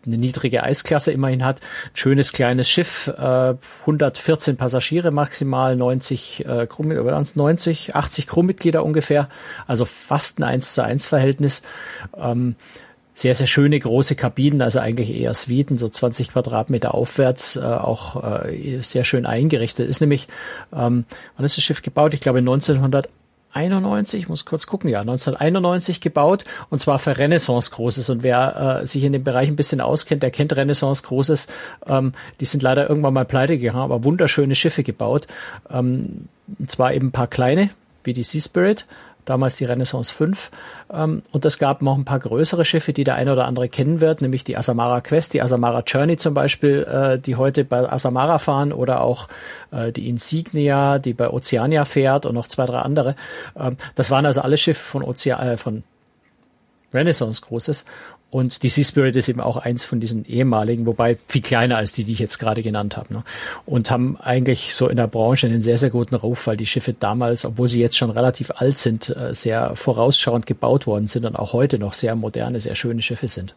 eine 0.05 0.17
niedrige 0.17 0.63
Eisklasse 0.63 1.11
immerhin 1.11 1.45
hat. 1.45 1.59
Ein 1.61 1.95
schönes 1.97 2.31
kleines 2.31 2.69
Schiff, 2.69 3.07
äh, 3.07 3.55
114 3.81 4.57
Passagiere 4.57 5.11
maximal, 5.11 5.75
90 5.75 6.45
äh, 6.45 6.67
Crew, 6.67 6.83
90, 6.83 7.95
80 7.95 8.27
Crewmitglieder 8.27 8.83
ungefähr, 8.83 9.29
also 9.67 9.85
fast 9.85 10.39
ein 10.39 10.43
1 10.43 10.73
zu 10.73 10.83
1 10.83 11.05
Verhältnis. 11.05 11.61
Ähm, 12.17 12.55
sehr, 13.13 13.35
sehr 13.35 13.47
schöne 13.47 13.77
große 13.79 14.15
Kabinen, 14.15 14.61
also 14.61 14.79
eigentlich 14.79 15.13
eher 15.13 15.33
Suiten, 15.33 15.77
so 15.77 15.89
20 15.89 16.31
Quadratmeter 16.31 16.95
aufwärts, 16.95 17.55
äh, 17.55 17.59
auch 17.59 18.23
äh, 18.45 18.79
sehr 18.81 19.03
schön 19.03 19.25
eingerichtet. 19.25 19.89
Ist 19.89 20.01
nämlich, 20.01 20.27
ähm, 20.73 21.05
wann 21.35 21.45
ist 21.45 21.57
das 21.57 21.63
Schiff 21.63 21.81
gebaut? 21.81 22.13
Ich 22.13 22.21
glaube 22.21 22.39
1900 22.39 23.09
1991, 23.53 24.21
ich 24.21 24.29
muss 24.29 24.45
kurz 24.45 24.67
gucken, 24.67 24.89
ja, 24.89 25.01
1991 25.01 26.01
gebaut 26.01 26.45
und 26.69 26.81
zwar 26.81 26.99
für 26.99 27.17
Renaissance 27.17 27.71
Großes. 27.71 28.09
Und 28.09 28.23
wer 28.23 28.81
äh, 28.81 28.87
sich 28.87 29.03
in 29.03 29.13
dem 29.13 29.23
Bereich 29.23 29.49
ein 29.49 29.55
bisschen 29.55 29.81
auskennt, 29.81 30.23
der 30.23 30.31
kennt 30.31 30.55
Renaissance 30.55 31.03
Großes. 31.03 31.47
Ähm, 31.85 32.13
die 32.39 32.45
sind 32.45 32.63
leider 32.63 32.89
irgendwann 32.89 33.13
mal 33.13 33.25
pleite 33.25 33.57
gegangen, 33.57 33.79
aber 33.79 34.03
wunderschöne 34.03 34.55
Schiffe 34.55 34.83
gebaut. 34.83 35.27
Ähm, 35.69 36.27
und 36.59 36.71
zwar 36.71 36.93
eben 36.93 37.07
ein 37.07 37.11
paar 37.11 37.27
kleine, 37.27 37.69
wie 38.03 38.13
die 38.13 38.23
Sea 38.23 38.41
Spirit, 38.41 38.85
damals 39.25 39.55
die 39.55 39.65
Renaissance 39.65 40.13
5. 40.13 40.51
Ähm, 40.93 41.23
und 41.31 41.45
es 41.45 41.57
gab 41.57 41.81
noch 41.81 41.97
ein 41.97 42.05
paar 42.05 42.19
größere 42.19 42.65
Schiffe, 42.65 42.93
die 42.93 43.03
der 43.03 43.15
eine 43.15 43.33
oder 43.33 43.45
andere 43.45 43.69
kennen 43.69 43.99
wird, 44.01 44.21
nämlich 44.21 44.43
die 44.43 44.57
Asamara 44.57 45.01
Quest, 45.01 45.33
die 45.33 45.41
Asamara 45.41 45.83
Journey 45.85 46.17
zum 46.17 46.33
Beispiel, 46.33 46.83
äh, 46.83 47.19
die 47.19 47.35
heute 47.35 47.63
bei 47.63 47.91
Asamara 47.91 48.37
fahren 48.39 48.73
oder 48.73 49.01
auch 49.01 49.27
äh, 49.71 49.91
die 49.91 50.09
Insignia, 50.09 50.99
die 50.99 51.13
bei 51.13 51.29
Oceania 51.29 51.85
fährt 51.85 52.25
und 52.25 52.35
noch 52.35 52.47
zwei, 52.47 52.65
drei 52.65 52.79
andere. 52.79 53.15
Ähm, 53.57 53.77
das 53.95 54.11
waren 54.11 54.25
also 54.25 54.41
alle 54.41 54.57
Schiffe 54.57 54.83
von 54.83 55.03
Ozean, 55.03 55.39
äh, 55.47 55.57
von 55.57 55.83
Renaissance 56.93 57.41
Großes. 57.41 57.85
Und 58.31 58.63
die 58.63 58.69
Sea 58.69 58.85
Spirit 58.85 59.17
ist 59.17 59.27
eben 59.27 59.41
auch 59.41 59.57
eins 59.57 59.83
von 59.83 59.99
diesen 59.99 60.25
ehemaligen, 60.25 60.85
wobei 60.85 61.17
viel 61.27 61.41
kleiner 61.41 61.75
als 61.75 61.91
die, 61.91 62.05
die 62.05 62.13
ich 62.13 62.19
jetzt 62.19 62.39
gerade 62.39 62.63
genannt 62.63 62.95
habe. 62.95 63.13
Ne? 63.13 63.23
Und 63.65 63.91
haben 63.91 64.17
eigentlich 64.21 64.73
so 64.73 64.87
in 64.87 64.95
der 64.95 65.07
Branche 65.07 65.47
einen 65.47 65.61
sehr, 65.61 65.77
sehr 65.77 65.89
guten 65.89 66.15
Ruf, 66.15 66.47
weil 66.47 66.55
die 66.55 66.65
Schiffe 66.65 66.93
damals, 66.97 67.43
obwohl 67.43 67.67
sie 67.67 67.81
jetzt 67.81 67.97
schon 67.97 68.09
relativ 68.09 68.51
alt 68.55 68.77
sind, 68.77 69.09
äh, 69.09 69.35
sehr 69.35 69.75
vorausschauend 69.75 70.45
gebaut 70.45 70.87
worden 70.87 71.09
sind 71.09 71.25
und 71.25 71.35
auch 71.35 71.51
heute 71.51 71.77
noch 71.77 71.93
sehr 71.93 72.15
moderne, 72.15 72.61
sehr 72.61 72.75
schöne 72.75 73.01
Schiffe 73.01 73.27
sind. 73.27 73.53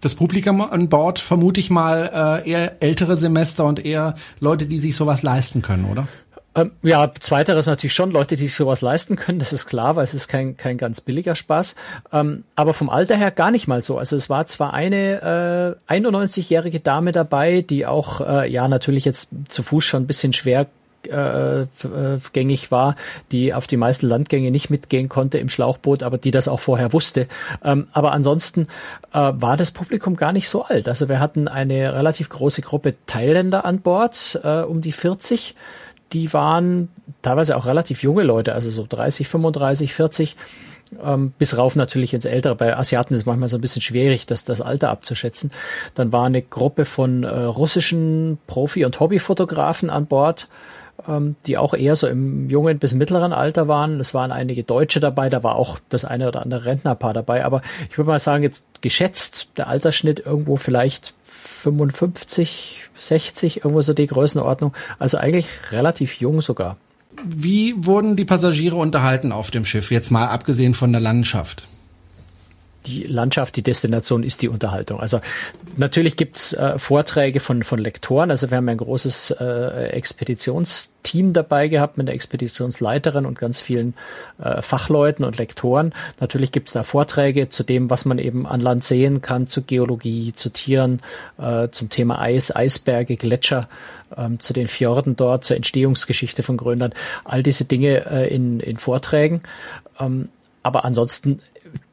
Das 0.00 0.14
Publikum 0.14 0.62
an 0.62 0.88
Bord 0.88 1.18
vermute 1.18 1.60
ich 1.60 1.70
mal 1.70 2.42
äh, 2.46 2.50
eher 2.50 2.82
ältere 2.82 3.16
Semester 3.16 3.64
und 3.64 3.84
eher 3.84 4.14
Leute, 4.40 4.66
die 4.66 4.78
sich 4.78 4.96
sowas 4.96 5.22
leisten 5.22 5.60
können, 5.60 5.84
oder? 5.84 6.08
Ähm, 6.58 6.72
ja, 6.82 7.10
zweiteres 7.20 7.66
natürlich 7.66 7.94
schon 7.94 8.10
Leute, 8.10 8.36
die 8.36 8.46
sich 8.46 8.56
sowas 8.56 8.80
leisten 8.80 9.16
können, 9.16 9.38
das 9.38 9.52
ist 9.52 9.66
klar, 9.66 9.96
weil 9.96 10.04
es 10.04 10.14
ist 10.14 10.28
kein, 10.28 10.56
kein 10.56 10.78
ganz 10.78 11.00
billiger 11.00 11.36
Spaß. 11.36 11.74
Ähm, 12.12 12.44
aber 12.56 12.74
vom 12.74 12.90
Alter 12.90 13.16
her 13.16 13.30
gar 13.30 13.50
nicht 13.50 13.68
mal 13.68 13.82
so. 13.82 13.98
Also 13.98 14.16
es 14.16 14.28
war 14.28 14.46
zwar 14.46 14.74
eine 14.74 15.76
äh, 15.88 15.94
91-jährige 15.94 16.80
Dame 16.80 17.12
dabei, 17.12 17.62
die 17.62 17.86
auch, 17.86 18.20
äh, 18.20 18.50
ja, 18.50 18.66
natürlich 18.68 19.04
jetzt 19.04 19.30
zu 19.48 19.62
Fuß 19.62 19.84
schon 19.84 20.02
ein 20.02 20.06
bisschen 20.06 20.32
schwer 20.32 20.66
äh, 21.06 21.66
gängig 22.32 22.70
war, 22.70 22.96
die 23.30 23.54
auf 23.54 23.66
die 23.66 23.76
meisten 23.76 24.08
Landgänge 24.08 24.50
nicht 24.50 24.68
mitgehen 24.68 25.08
konnte 25.08 25.38
im 25.38 25.48
Schlauchboot, 25.48 26.02
aber 26.02 26.18
die 26.18 26.32
das 26.32 26.48
auch 26.48 26.60
vorher 26.60 26.92
wusste. 26.92 27.28
Ähm, 27.64 27.86
aber 27.92 28.12
ansonsten 28.12 28.62
äh, 29.12 29.32
war 29.34 29.56
das 29.56 29.70
Publikum 29.70 30.16
gar 30.16 30.32
nicht 30.32 30.48
so 30.48 30.64
alt. 30.64 30.88
Also 30.88 31.08
wir 31.08 31.20
hatten 31.20 31.46
eine 31.46 31.94
relativ 31.94 32.28
große 32.28 32.62
Gruppe 32.62 32.94
Thailänder 33.06 33.64
an 33.64 33.80
Bord, 33.80 34.40
äh, 34.42 34.62
um 34.62 34.80
die 34.80 34.92
40 34.92 35.54
die 36.12 36.32
waren 36.32 36.88
teilweise 37.22 37.56
auch 37.56 37.66
relativ 37.66 38.02
junge 38.02 38.22
Leute, 38.22 38.54
also 38.54 38.70
so 38.70 38.86
30, 38.88 39.28
35, 39.28 39.94
40, 39.94 40.36
ähm, 41.02 41.32
bis 41.38 41.56
rauf 41.56 41.76
natürlich 41.76 42.14
ins 42.14 42.24
Ältere. 42.24 42.54
Bei 42.54 42.76
Asiaten 42.76 43.14
ist 43.14 43.20
es 43.20 43.26
manchmal 43.26 43.48
so 43.48 43.58
ein 43.58 43.60
bisschen 43.60 43.82
schwierig, 43.82 44.26
das, 44.26 44.44
das 44.44 44.60
Alter 44.60 44.90
abzuschätzen. 44.90 45.50
Dann 45.94 46.12
war 46.12 46.24
eine 46.24 46.42
Gruppe 46.42 46.84
von 46.84 47.24
äh, 47.24 47.28
russischen 47.28 48.38
Profi- 48.46 48.84
und 48.84 48.98
Hobbyfotografen 48.98 49.90
an 49.90 50.06
Bord, 50.06 50.48
ähm, 51.06 51.36
die 51.46 51.56
auch 51.58 51.74
eher 51.74 51.96
so 51.96 52.06
im 52.08 52.50
jungen 52.50 52.78
bis 52.78 52.94
mittleren 52.94 53.32
Alter 53.32 53.68
waren. 53.68 54.00
Es 54.00 54.14
waren 54.14 54.32
einige 54.32 54.64
Deutsche 54.64 55.00
dabei, 55.00 55.28
da 55.28 55.42
war 55.42 55.56
auch 55.56 55.78
das 55.88 56.04
eine 56.04 56.28
oder 56.28 56.42
andere 56.42 56.64
Rentnerpaar 56.64 57.14
dabei. 57.14 57.44
Aber 57.44 57.62
ich 57.90 57.98
würde 57.98 58.10
mal 58.10 58.18
sagen, 58.18 58.42
jetzt 58.42 58.82
geschätzt, 58.82 59.48
der 59.56 59.68
Altersschnitt 59.68 60.20
irgendwo 60.24 60.56
vielleicht 60.56 61.14
55, 61.62 62.84
60, 62.96 63.58
irgendwo 63.58 63.82
so 63.82 63.94
die 63.94 64.06
Größenordnung. 64.06 64.74
Also 64.98 65.18
eigentlich 65.18 65.48
relativ 65.70 66.14
jung 66.14 66.40
sogar. 66.40 66.76
Wie 67.24 67.74
wurden 67.76 68.16
die 68.16 68.24
Passagiere 68.24 68.76
unterhalten 68.76 69.32
auf 69.32 69.50
dem 69.50 69.64
Schiff, 69.64 69.90
jetzt 69.90 70.10
mal 70.10 70.26
abgesehen 70.26 70.74
von 70.74 70.92
der 70.92 71.00
Landschaft? 71.00 71.64
Die 72.88 73.02
Landschaft, 73.04 73.56
die 73.56 73.62
Destination 73.62 74.22
ist 74.22 74.42
die 74.42 74.48
Unterhaltung. 74.48 75.00
Also 75.00 75.20
natürlich 75.76 76.16
gibt's 76.16 76.52
äh, 76.54 76.78
Vorträge 76.78 77.40
von, 77.40 77.62
von 77.62 77.78
Lektoren. 77.78 78.30
Also 78.30 78.50
wir 78.50 78.56
haben 78.56 78.68
ein 78.68 78.78
großes 78.78 79.32
äh, 79.32 79.88
Expeditionsteam 79.90 81.32
dabei 81.32 81.68
gehabt 81.68 81.98
mit 81.98 82.08
der 82.08 82.14
Expeditionsleiterin 82.14 83.26
und 83.26 83.38
ganz 83.38 83.60
vielen 83.60 83.94
äh, 84.42 84.62
Fachleuten 84.62 85.24
und 85.24 85.38
Lektoren. 85.38 85.94
Natürlich 86.20 86.52
gibt's 86.52 86.72
da 86.72 86.82
Vorträge 86.82 87.48
zu 87.48 87.62
dem, 87.62 87.90
was 87.90 88.04
man 88.04 88.18
eben 88.18 88.46
an 88.46 88.60
Land 88.60 88.84
sehen 88.84 89.20
kann, 89.20 89.46
zu 89.48 89.62
Geologie, 89.62 90.32
zu 90.34 90.50
Tieren, 90.50 91.00
äh, 91.38 91.68
zum 91.70 91.90
Thema 91.90 92.20
Eis, 92.20 92.54
Eisberge, 92.54 93.16
Gletscher, 93.16 93.68
ähm, 94.16 94.40
zu 94.40 94.52
den 94.52 94.68
Fjorden 94.68 95.16
dort, 95.16 95.44
zur 95.44 95.56
Entstehungsgeschichte 95.56 96.42
von 96.42 96.56
Grönland. 96.56 96.94
All 97.24 97.42
diese 97.42 97.64
Dinge 97.64 98.06
äh, 98.10 98.34
in, 98.34 98.60
in 98.60 98.78
Vorträgen. 98.78 99.42
Ähm, 100.00 100.28
aber 100.62 100.84
ansonsten 100.84 101.40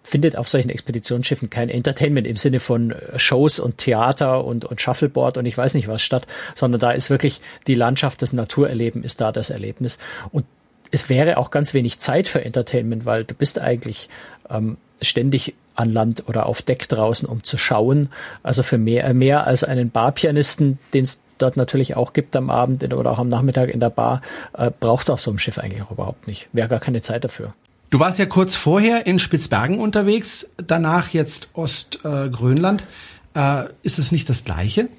findet 0.05 0.38
auf 0.38 0.47
solchen 0.47 0.69
Expeditionsschiffen 0.69 1.50
kein 1.50 1.69
Entertainment 1.69 2.27
im 2.27 2.38
Sinne 2.38 2.59
von 2.59 2.91
äh, 2.91 3.19
Shows 3.19 3.59
und 3.59 3.79
Theater 3.79 4.45
und, 4.45 4.63
und 4.63 4.79
Shuffleboard 4.79 5.38
und 5.38 5.45
ich 5.45 5.57
weiß 5.57 5.74
nicht 5.74 5.88
was 5.88 6.01
statt, 6.01 6.27
sondern 6.53 6.79
da 6.79 6.91
ist 6.91 7.09
wirklich 7.09 7.41
die 7.67 7.75
Landschaft, 7.75 8.21
das 8.21 8.31
Naturerleben 8.31 9.03
ist 9.03 9.19
da 9.19 9.31
das 9.31 9.50
Erlebnis. 9.50 9.97
Und 10.31 10.45
es 10.91 11.09
wäre 11.09 11.38
auch 11.38 11.51
ganz 11.51 11.74
wenig 11.74 12.00
Zeit 12.00 12.27
für 12.27 12.45
Entertainment, 12.45 13.05
weil 13.05 13.24
du 13.24 13.33
bist 13.33 13.59
eigentlich 13.59 14.09
ähm, 14.50 14.77
ständig 15.01 15.55
an 15.74 15.91
Land 15.91 16.24
oder 16.27 16.45
auf 16.45 16.62
Deck 16.62 16.88
draußen, 16.88 17.27
um 17.27 17.43
zu 17.43 17.57
schauen. 17.57 18.09
Also 18.43 18.63
für 18.63 18.77
mehr, 18.77 19.13
mehr 19.13 19.45
als 19.45 19.63
einen 19.63 19.89
Barpianisten, 19.89 20.79
den 20.93 21.03
es 21.03 21.21
dort 21.38 21.57
natürlich 21.57 21.95
auch 21.95 22.13
gibt 22.13 22.35
am 22.35 22.50
Abend 22.50 22.93
oder 22.93 23.12
auch 23.12 23.19
am 23.19 23.27
Nachmittag 23.27 23.69
in 23.69 23.79
der 23.79 23.89
Bar, 23.89 24.21
äh, 24.53 24.71
braucht 24.79 25.03
es 25.03 25.09
auf 25.09 25.19
so 25.19 25.31
einem 25.31 25.39
Schiff 25.39 25.57
eigentlich 25.57 25.81
auch 25.81 25.91
überhaupt 25.91 26.27
nicht. 26.27 26.47
Wäre 26.53 26.69
gar 26.69 26.79
keine 26.79 27.01
Zeit 27.01 27.24
dafür. 27.24 27.53
Du 27.95 28.01
warst 28.01 28.19
ja 28.19 28.25
kurz 28.25 28.57
vorher 28.57 29.07
in 29.07 29.19
Spitzbergen 29.19 29.79
unterwegs, 29.79 30.49
danach 30.57 31.13
jetzt 31.13 31.47
Ostgrönland. 31.53 32.85
Äh, 33.33 33.61
äh, 33.61 33.69
ist 33.83 33.99
es 33.99 34.11
nicht 34.11 34.27
das 34.27 34.43
Gleiche? 34.43 34.89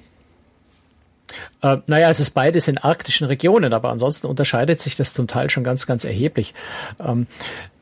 Äh, 1.61 1.77
naja, 1.85 2.09
es 2.09 2.19
ist 2.19 2.31
beides 2.31 2.67
in 2.67 2.79
arktischen 2.79 3.27
Regionen, 3.27 3.71
aber 3.73 3.91
ansonsten 3.91 4.25
unterscheidet 4.25 4.79
sich 4.81 4.95
das 4.95 5.13
zum 5.13 5.27
Teil 5.27 5.51
schon 5.51 5.63
ganz, 5.63 5.85
ganz 5.85 6.05
erheblich. 6.05 6.55
Ähm, 6.99 7.27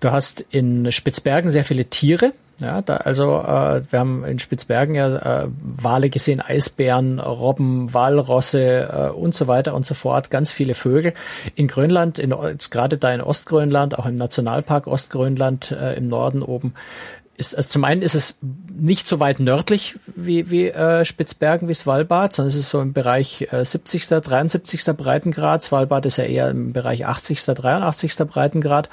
du 0.01 0.12
hast 0.12 0.41
in 0.50 0.91
Spitzbergen 0.91 1.50
sehr 1.50 1.63
viele 1.63 1.86
Tiere. 1.86 2.34
Ja, 2.59 2.81
da, 2.81 2.97
also 2.97 3.39
äh, 3.39 3.81
wir 3.89 4.00
haben 4.00 4.24
in 4.24 4.39
Spitzbergen 4.39 4.95
ja 4.95 5.43
äh, 5.43 5.47
Wale 5.62 6.09
gesehen, 6.09 6.39
Eisbären, 6.39 7.19
Robben, 7.19 7.93
Walrosse 7.93 8.89
äh, 8.91 9.09
und 9.09 9.35
so 9.35 9.47
weiter 9.47 9.74
und 9.74 9.85
so 9.85 9.93
fort, 9.93 10.29
ganz 10.29 10.53
viele 10.53 10.74
Vögel. 10.74 11.13
In 11.55 11.67
Grönland, 11.67 12.17
in, 12.17 12.33
gerade 12.69 12.97
da 12.97 13.13
in 13.13 13.21
Ostgrönland, 13.21 14.00
auch 14.00 14.05
im 14.05 14.15
Nationalpark 14.15 14.88
Ostgrönland 14.88 15.71
äh, 15.71 15.95
im 15.95 16.07
Norden 16.07 16.41
oben, 16.41 16.75
ist, 17.38 17.55
also 17.57 17.67
zum 17.67 17.83
einen 17.83 18.01
ist 18.01 18.15
es 18.15 18.38
nicht 18.77 19.08
so 19.08 19.20
weit 19.20 19.39
nördlich 19.39 19.98
wie, 20.08 20.50
wie 20.50 20.67
äh, 20.67 21.05
Spitzbergen, 21.05 21.67
wie 21.67 21.74
Svalbard, 21.74 22.34
sondern 22.34 22.50
es 22.50 22.55
ist 22.55 22.70
so 22.70 22.82
im 22.82 22.94
Bereich 22.94 23.48
äh, 23.51 23.63
70., 23.63 24.08
73. 24.08 24.84
Breitengrad. 24.98 25.63
Svalbard 25.63 26.05
ist 26.05 26.17
ja 26.17 26.25
eher 26.25 26.50
im 26.50 26.74
Bereich 26.74 27.05
80., 27.05 27.41
83. 27.44 28.15
Breitengrad. 28.27 28.89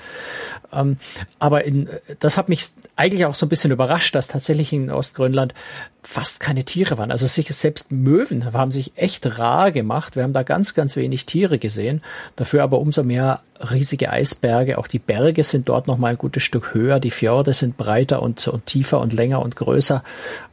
Ähm, 0.73 0.99
aber 1.39 1.65
in, 1.65 1.89
das 2.21 2.37
hat 2.37 2.49
mich 2.49 2.69
eigentlich 2.97 3.27
auch 3.27 3.35
so 3.35 3.47
ein 3.47 3.49
bisschen 3.49 3.73
überrascht, 3.73 4.15
dass 4.15 4.29
tatsächlich 4.29 4.73
in 4.73 4.91
Ostgrönland 4.91 5.55
fast 6.03 6.41
keine 6.41 6.65
Tiere 6.65 6.99
waren. 6.99 7.13
Also 7.13 7.27
sich 7.27 7.55
selbst 7.55 7.93
Möwen 7.93 8.53
haben 8.53 8.73
sich 8.73 8.93
echt 8.97 9.39
rar 9.39 9.71
gemacht. 9.71 10.17
Wir 10.17 10.25
haben 10.25 10.33
da 10.33 10.43
ganz, 10.43 10.75
ganz 10.75 10.97
wenig 10.97 11.27
Tiere 11.27 11.59
gesehen. 11.59 12.03
Dafür 12.35 12.65
aber 12.65 12.81
umso 12.81 13.05
mehr 13.05 13.41
riesige 13.71 14.11
Eisberge. 14.11 14.79
Auch 14.79 14.89
die 14.89 14.99
Berge 14.99 15.45
sind 15.45 15.69
dort 15.69 15.87
noch 15.87 15.99
mal 15.99 16.09
ein 16.09 16.19
gutes 16.19 16.43
Stück 16.43 16.75
höher. 16.75 16.99
Die 16.99 17.13
Fjorde 17.13 17.55
sind 17.55 17.77
breiter 17.77 18.21
und, 18.21 18.49
und 18.49 18.67
tiefer 18.67 19.01
und 19.01 19.13
länger 19.13 19.43
und 19.43 19.55
größer. 19.55 19.72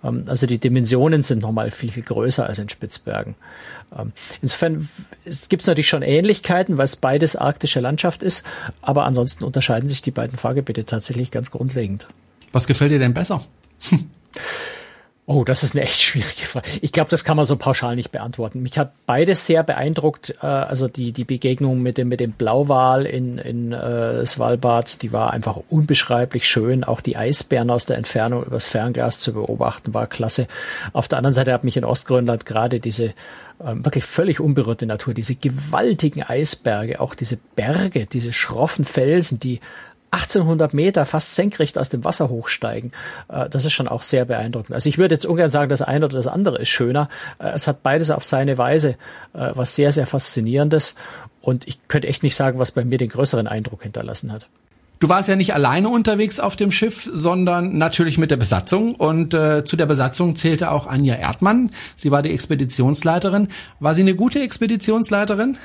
Ähm, 0.04 0.24
also 0.28 0.48
die 0.48 0.58
Dimensionen 0.58 1.24
sind 1.24 1.42
noch 1.42 1.52
mal 1.52 1.72
viel, 1.72 1.92
viel 1.92 2.04
größer 2.04 2.46
als 2.46 2.60
in 2.60 2.70
Spitzbergen. 2.70 3.36
Ähm, 3.98 4.12
insofern 4.42 4.90
gibt 5.50 5.62
es 5.62 5.68
natürlich 5.68 5.88
schon 5.88 6.02
Ähnlichkeiten, 6.02 6.78
weil 6.78 6.86
es 6.86 6.96
beides 6.96 7.36
arktische 7.36 7.80
Landschaft 7.80 8.24
ist. 8.24 8.44
Aber 8.82 9.06
ansonsten 9.06 9.44
unterscheiden 9.44 9.90
sich 9.90 10.02
die 10.02 10.12
beiden 10.12 10.38
Fahrgebiete 10.38 10.86
tatsächlich 10.86 11.32
ganz 11.32 11.52
grundlegend. 11.52 12.08
Was 12.52 12.68
gefällt 12.68 12.92
dir 12.92 13.00
denn 13.00 13.14
besser? 13.14 13.44
Oh, 15.32 15.44
das 15.44 15.62
ist 15.62 15.76
eine 15.76 15.84
echt 15.84 16.02
schwierige 16.02 16.42
Frage. 16.42 16.68
Ich 16.82 16.92
glaube, 16.92 17.12
das 17.12 17.24
kann 17.24 17.38
man 17.38 17.46
so 17.46 17.56
pauschal 17.56 17.96
nicht 17.96 18.12
beantworten. 18.12 18.64
Mich 18.64 18.80
hat 18.80 18.94
beides 19.06 19.46
sehr 19.46 19.62
beeindruckt. 19.62 20.34
Äh, 20.42 20.48
also 20.48 20.88
die, 20.88 21.12
die 21.12 21.24
Begegnung 21.24 21.84
mit 21.84 22.00
dem, 22.00 22.08
mit 22.08 22.20
dem 22.20 22.32
Blauwal 22.32 23.06
in, 23.06 23.38
in 23.38 23.72
äh, 23.72 24.26
Svalbard, 24.26 25.04
die 25.04 25.14
war 25.14 25.32
einfach 25.32 25.60
unbeschreiblich 25.70 26.50
schön. 26.50 26.84
Auch 26.84 27.00
die 27.00 27.16
Eisbären 27.16 27.70
aus 27.70 27.86
der 27.86 27.98
Entfernung 27.98 28.44
übers 28.44 28.68
Fernglas 28.68 29.20
zu 29.20 29.34
beobachten, 29.34 29.94
war 29.94 30.08
klasse. 30.08 30.48
Auf 30.94 31.08
der 31.08 31.20
anderen 31.20 31.36
Seite 31.36 31.54
hat 31.54 31.64
mich 31.64 31.78
in 31.78 31.86
Ostgrönland 31.86 32.48
gerade 32.48 32.80
diese 32.80 33.14
ähm, 33.64 33.86
wirklich 33.86 34.06
völlig 34.06 34.40
unberührte 34.40 34.88
Natur, 34.88 35.14
diese 35.14 35.36
gewaltigen 35.36 36.24
Eisberge, 36.24 37.00
auch 37.00 37.14
diese 37.14 37.38
Berge, 37.56 38.08
diese 38.08 38.34
schroffen 38.34 38.84
Felsen, 38.84 39.40
die 39.40 39.60
1800 40.12 40.74
Meter 40.74 41.06
fast 41.06 41.36
senkrecht 41.36 41.78
aus 41.78 41.90
dem 41.90 42.04
Wasser 42.04 42.30
hochsteigen. 42.30 42.92
Äh, 43.28 43.50
das 43.50 43.66
ist 43.66 43.74
schon 43.74 43.88
auch 43.88 44.04
sehr 44.04 44.26
beeindruckend. 44.26 44.74
Also 44.74 44.90
ich 44.90 44.98
würde 44.98 45.16
jetzt 45.16 45.26
ungern 45.26 45.50
sagen, 45.50 45.70
das 45.70 45.82
eine 45.82 46.06
oder 46.06 46.18
das 46.18 46.28
andere 46.28 46.60
ist 46.60 46.70
schöner. 46.70 47.10
Äh, 47.40 47.50
es 47.50 47.68
hat 47.68 47.84
beides 47.84 48.10
auf 48.12 48.26
seine 48.26 48.58
Weise 48.58 48.96
äh, 49.34 49.52
was 49.54 49.76
sehr, 49.76 49.92
sehr 49.92 50.08
faszinierendes. 50.08 50.96
Und 51.42 51.68
ich 51.68 51.88
könnte 51.88 52.08
echt 52.08 52.24
nicht 52.24 52.36
sagen, 52.36 52.60
was 52.60 52.72
bei 52.72 52.84
mir 52.84 52.98
den 52.98 53.10
größeren 53.10 53.48
Eindruck 53.48 53.84
hinterlassen 53.84 54.32
hat. 54.32 54.48
Du 55.00 55.08
warst 55.08 55.30
ja 55.30 55.38
nicht 55.38 55.54
alleine 55.54 55.88
unterwegs 55.88 56.42
auf 56.42 56.58
dem 56.58 56.74
Schiff, 56.74 57.10
sondern 57.12 57.78
natürlich 57.78 58.18
mit 58.18 58.32
der 58.32 58.38
Besatzung. 58.38 58.96
Und 58.96 59.34
äh, 59.34 59.64
zu 59.64 59.78
der 59.78 59.86
Besatzung 59.86 60.36
zählte 60.36 60.72
auch 60.72 60.88
Anja 60.88 61.16
Erdmann. 61.16 61.72
Sie 61.96 62.12
war 62.12 62.22
die 62.22 62.32
Expeditionsleiterin. 62.32 63.48
War 63.80 63.94
sie 63.96 64.02
eine 64.02 64.16
gute 64.16 64.42
Expeditionsleiterin? 64.42 65.58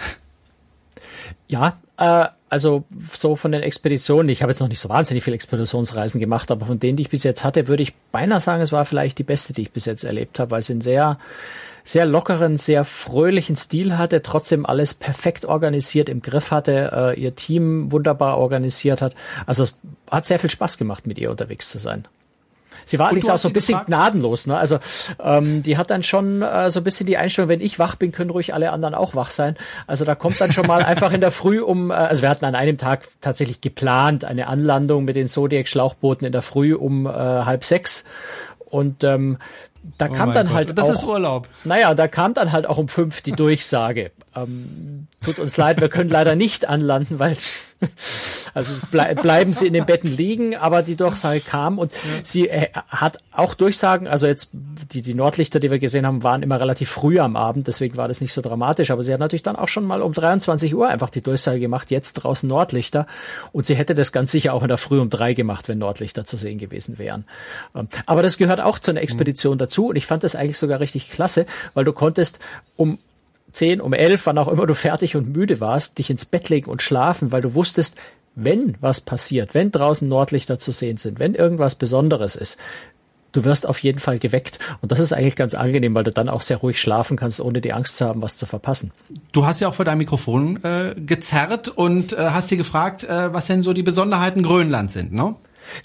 Ja, 1.48 1.78
äh, 1.96 2.26
also 2.54 2.84
so 3.12 3.34
von 3.34 3.50
den 3.50 3.64
Expeditionen, 3.64 4.28
ich 4.28 4.40
habe 4.40 4.52
jetzt 4.52 4.60
noch 4.60 4.68
nicht 4.68 4.78
so 4.78 4.88
wahnsinnig 4.88 5.24
viele 5.24 5.34
Expeditionsreisen 5.34 6.20
gemacht, 6.20 6.52
aber 6.52 6.66
von 6.66 6.78
denen, 6.78 6.96
die 6.96 7.02
ich 7.02 7.08
bis 7.08 7.24
jetzt 7.24 7.42
hatte, 7.42 7.66
würde 7.66 7.82
ich 7.82 7.96
beinahe 8.12 8.38
sagen, 8.38 8.62
es 8.62 8.70
war 8.70 8.84
vielleicht 8.84 9.18
die 9.18 9.24
beste, 9.24 9.52
die 9.52 9.62
ich 9.62 9.72
bis 9.72 9.86
jetzt 9.86 10.04
erlebt 10.04 10.38
habe, 10.38 10.52
weil 10.52 10.62
sie 10.62 10.74
einen 10.74 10.80
sehr, 10.80 11.18
sehr 11.82 12.06
lockeren, 12.06 12.56
sehr 12.56 12.84
fröhlichen 12.84 13.56
Stil 13.56 13.98
hatte, 13.98 14.22
trotzdem 14.22 14.66
alles 14.66 14.94
perfekt 14.94 15.46
organisiert 15.46 16.08
im 16.08 16.22
Griff 16.22 16.52
hatte, 16.52 16.92
äh, 16.94 17.20
ihr 17.20 17.34
Team 17.34 17.90
wunderbar 17.90 18.38
organisiert 18.38 19.02
hat. 19.02 19.16
Also 19.46 19.64
es 19.64 19.74
hat 20.08 20.24
sehr 20.24 20.38
viel 20.38 20.50
Spaß 20.50 20.78
gemacht, 20.78 21.08
mit 21.08 21.18
ihr 21.18 21.32
unterwegs 21.32 21.72
zu 21.72 21.80
sein. 21.80 22.06
Sie 22.84 22.98
war 22.98 23.06
allerdings 23.06 23.28
auch 23.28 23.38
so 23.38 23.48
ein 23.48 23.52
bisschen 23.52 23.74
gefragt? 23.74 23.88
gnadenlos. 23.88 24.46
Ne? 24.46 24.56
Also 24.56 24.78
ähm, 25.22 25.62
die 25.62 25.76
hat 25.76 25.90
dann 25.90 26.02
schon 26.02 26.42
äh, 26.42 26.70
so 26.70 26.80
ein 26.80 26.84
bisschen 26.84 27.06
die 27.06 27.16
Einstellung, 27.16 27.48
wenn 27.48 27.60
ich 27.60 27.78
wach 27.78 27.96
bin, 27.96 28.12
können 28.12 28.30
ruhig 28.30 28.54
alle 28.54 28.70
anderen 28.70 28.94
auch 28.94 29.14
wach 29.14 29.30
sein. 29.30 29.56
Also 29.86 30.04
da 30.04 30.14
kommt 30.14 30.40
dann 30.40 30.52
schon 30.52 30.66
mal 30.66 30.82
einfach 30.82 31.12
in 31.12 31.20
der 31.20 31.32
Früh 31.32 31.60
um, 31.60 31.90
äh, 31.90 31.94
also 31.94 32.22
wir 32.22 32.28
hatten 32.28 32.44
an 32.44 32.54
einem 32.54 32.78
Tag 32.78 33.08
tatsächlich 33.20 33.60
geplant, 33.60 34.24
eine 34.24 34.46
Anlandung 34.46 35.04
mit 35.04 35.16
den 35.16 35.26
Zodiac-Schlauchbooten 35.26 36.26
in 36.26 36.32
der 36.32 36.42
Früh 36.42 36.74
um 36.74 37.06
äh, 37.06 37.10
halb 37.10 37.64
sechs. 37.64 38.04
Und 38.64 39.04
ähm, 39.04 39.38
da 39.98 40.08
oh 40.10 40.14
kam 40.14 40.34
dann 40.34 40.46
Gott. 40.46 40.56
halt 40.56 40.78
das 40.78 40.88
auch, 40.88 40.94
ist 40.94 41.04
Urlaub. 41.04 41.48
Naja, 41.64 41.94
da 41.94 42.08
kam 42.08 42.34
dann 42.34 42.52
halt 42.52 42.66
auch 42.66 42.78
um 42.78 42.88
fünf 42.88 43.20
die 43.20 43.32
Durchsage. 43.32 44.12
ähm, 44.34 45.06
tut 45.22 45.38
uns 45.38 45.56
leid, 45.56 45.80
wir 45.80 45.88
können 45.88 46.10
leider 46.10 46.34
nicht 46.34 46.68
anlanden, 46.68 47.18
weil 47.18 47.36
also 48.54 48.70
ble 48.90 49.14
bleiben 49.20 49.52
sie 49.52 49.66
in 49.66 49.72
den 49.72 49.86
Betten 49.86 50.10
liegen, 50.10 50.56
aber 50.56 50.82
die 50.82 50.96
Durchsage 50.96 51.40
kam 51.40 51.78
und 51.78 51.92
ja. 51.92 51.98
sie 52.22 52.48
äh, 52.48 52.68
hat 52.88 53.18
auch 53.32 53.54
Durchsagen, 53.54 54.06
also 54.06 54.26
jetzt 54.26 54.50
die, 54.52 55.02
die 55.02 55.14
Nordlichter, 55.14 55.60
die 55.60 55.70
wir 55.70 55.78
gesehen 55.78 56.06
haben, 56.06 56.22
waren 56.22 56.42
immer 56.42 56.60
relativ 56.60 56.90
früh 56.90 57.18
am 57.18 57.36
Abend, 57.36 57.66
deswegen 57.66 57.96
war 57.96 58.08
das 58.08 58.20
nicht 58.20 58.32
so 58.32 58.40
dramatisch, 58.40 58.90
aber 58.90 59.02
sie 59.02 59.12
hat 59.12 59.20
natürlich 59.20 59.42
dann 59.42 59.56
auch 59.56 59.68
schon 59.68 59.84
mal 59.84 60.02
um 60.02 60.12
23 60.12 60.74
Uhr 60.74 60.88
einfach 60.88 61.10
die 61.10 61.22
Durchsage 61.22 61.60
gemacht, 61.60 61.90
jetzt 61.90 62.14
draußen 62.14 62.48
Nordlichter 62.48 63.06
und 63.52 63.66
sie 63.66 63.74
hätte 63.74 63.94
das 63.94 64.12
ganz 64.12 64.30
sicher 64.30 64.54
auch 64.54 64.62
in 64.62 64.68
der 64.68 64.78
Früh 64.78 65.00
um 65.00 65.10
drei 65.10 65.34
gemacht, 65.34 65.68
wenn 65.68 65.78
Nordlichter 65.78 66.24
zu 66.24 66.36
sehen 66.36 66.58
gewesen 66.58 66.98
wären. 66.98 67.24
Ähm, 67.74 67.88
aber 68.06 68.22
das 68.22 68.38
gehört 68.38 68.60
auch 68.60 68.78
zu 68.78 68.90
einer 68.90 69.02
Expedition 69.02 69.58
dazu 69.58 69.88
und 69.88 69.96
ich 69.96 70.06
fand 70.06 70.24
das 70.24 70.36
eigentlich 70.36 70.58
sogar 70.58 70.80
richtig 70.80 71.10
klasse, 71.10 71.46
weil 71.74 71.84
du 71.84 71.92
konntest 71.92 72.38
um 72.76 72.98
zehn, 73.54 73.80
um 73.80 73.92
elf, 73.92 74.26
wann 74.26 74.38
auch 74.38 74.48
immer 74.48 74.66
du 74.66 74.74
fertig 74.74 75.16
und 75.16 75.34
müde 75.34 75.60
warst, 75.60 75.98
dich 75.98 76.10
ins 76.10 76.24
Bett 76.24 76.48
legen 76.48 76.70
und 76.70 76.82
schlafen, 76.82 77.32
weil 77.32 77.42
du 77.42 77.54
wusstest, 77.54 77.96
wenn 78.34 78.76
was 78.80 79.00
passiert, 79.00 79.54
wenn 79.54 79.70
draußen 79.70 80.08
Nordlichter 80.08 80.58
zu 80.58 80.72
sehen 80.72 80.96
sind, 80.96 81.18
wenn 81.18 81.34
irgendwas 81.34 81.76
Besonderes 81.76 82.36
ist, 82.36 82.58
du 83.34 83.44
wirst 83.44 83.66
auf 83.66 83.78
jeden 83.80 83.98
Fall 83.98 84.18
geweckt. 84.18 84.58
Und 84.80 84.92
das 84.92 85.00
ist 85.00 85.12
eigentlich 85.12 85.36
ganz 85.36 85.54
angenehm, 85.54 85.94
weil 85.94 86.04
du 86.04 86.12
dann 86.12 86.28
auch 86.28 86.40
sehr 86.40 86.58
ruhig 86.58 86.80
schlafen 86.80 87.16
kannst, 87.16 87.40
ohne 87.40 87.60
die 87.60 87.72
Angst 87.72 87.96
zu 87.96 88.06
haben, 88.06 88.22
was 88.22 88.36
zu 88.36 88.46
verpassen. 88.46 88.92
Du 89.32 89.46
hast 89.46 89.60
ja 89.60 89.68
auch 89.68 89.74
vor 89.74 89.84
deinem 89.84 89.98
Mikrofon 89.98 90.62
äh, 90.64 90.94
gezerrt 90.94 91.68
und 91.68 92.12
äh, 92.12 92.16
hast 92.30 92.48
sie 92.48 92.56
gefragt, 92.56 93.04
äh, 93.04 93.32
was 93.32 93.46
denn 93.46 93.62
so 93.62 93.72
die 93.72 93.82
Besonderheiten 93.82 94.42
Grönland 94.42 94.90
sind, 94.90 95.12
ne? 95.12 95.34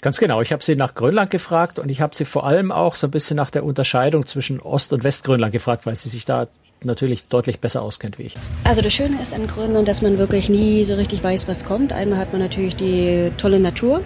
Ganz 0.02 0.18
genau. 0.18 0.42
Ich 0.42 0.52
habe 0.52 0.62
sie 0.62 0.76
nach 0.76 0.94
Grönland 0.94 1.30
gefragt 1.30 1.78
und 1.78 1.88
ich 1.88 2.02
habe 2.02 2.14
sie 2.14 2.26
vor 2.26 2.46
allem 2.46 2.70
auch 2.70 2.96
so 2.96 3.06
ein 3.06 3.10
bisschen 3.10 3.36
nach 3.36 3.50
der 3.50 3.64
Unterscheidung 3.64 4.26
zwischen 4.26 4.60
Ost- 4.60 4.92
und 4.92 5.04
Westgrönland 5.04 5.52
gefragt, 5.52 5.86
weil 5.86 5.96
sie 5.96 6.10
sich 6.10 6.26
da 6.26 6.48
natürlich 6.84 7.24
deutlich 7.26 7.60
besser 7.60 7.82
auskennt 7.82 8.18
wie 8.18 8.24
ich. 8.24 8.34
Also 8.64 8.82
das 8.82 8.92
Schöne 8.92 9.20
ist 9.20 9.34
an 9.34 9.46
Grönland, 9.46 9.88
dass 9.88 10.02
man 10.02 10.18
wirklich 10.18 10.48
nie 10.48 10.84
so 10.84 10.94
richtig 10.94 11.22
weiß, 11.22 11.48
was 11.48 11.64
kommt. 11.64 11.92
Einmal 11.92 12.18
hat 12.18 12.32
man 12.32 12.40
natürlich 12.40 12.76
die 12.76 13.30
tolle 13.36 13.60
Natur, 13.60 14.02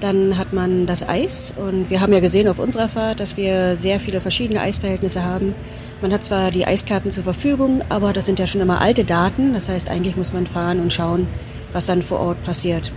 dann 0.00 0.36
hat 0.36 0.52
man 0.52 0.86
das 0.86 1.08
Eis 1.08 1.54
und 1.56 1.90
wir 1.90 2.00
haben 2.00 2.12
ja 2.12 2.20
gesehen 2.20 2.48
auf 2.48 2.58
unserer 2.58 2.88
Fahrt, 2.88 3.20
dass 3.20 3.36
wir 3.36 3.76
sehr 3.76 4.00
viele 4.00 4.20
verschiedene 4.20 4.60
Eisverhältnisse 4.60 5.24
haben. 5.24 5.54
Man 6.02 6.12
hat 6.12 6.22
zwar 6.22 6.50
die 6.50 6.66
Eiskarten 6.66 7.10
zur 7.10 7.24
Verfügung, 7.24 7.82
aber 7.88 8.12
das 8.12 8.26
sind 8.26 8.38
ja 8.38 8.46
schon 8.46 8.60
immer 8.60 8.80
alte 8.80 9.04
Daten. 9.04 9.54
Das 9.54 9.68
heißt, 9.68 9.90
eigentlich 9.90 10.16
muss 10.16 10.32
man 10.32 10.46
fahren 10.46 10.80
und 10.80 10.92
schauen, 10.92 11.26
was 11.72 11.86
dann 11.86 12.02
vor 12.02 12.20
Ort 12.20 12.42
passiert. 12.42 12.92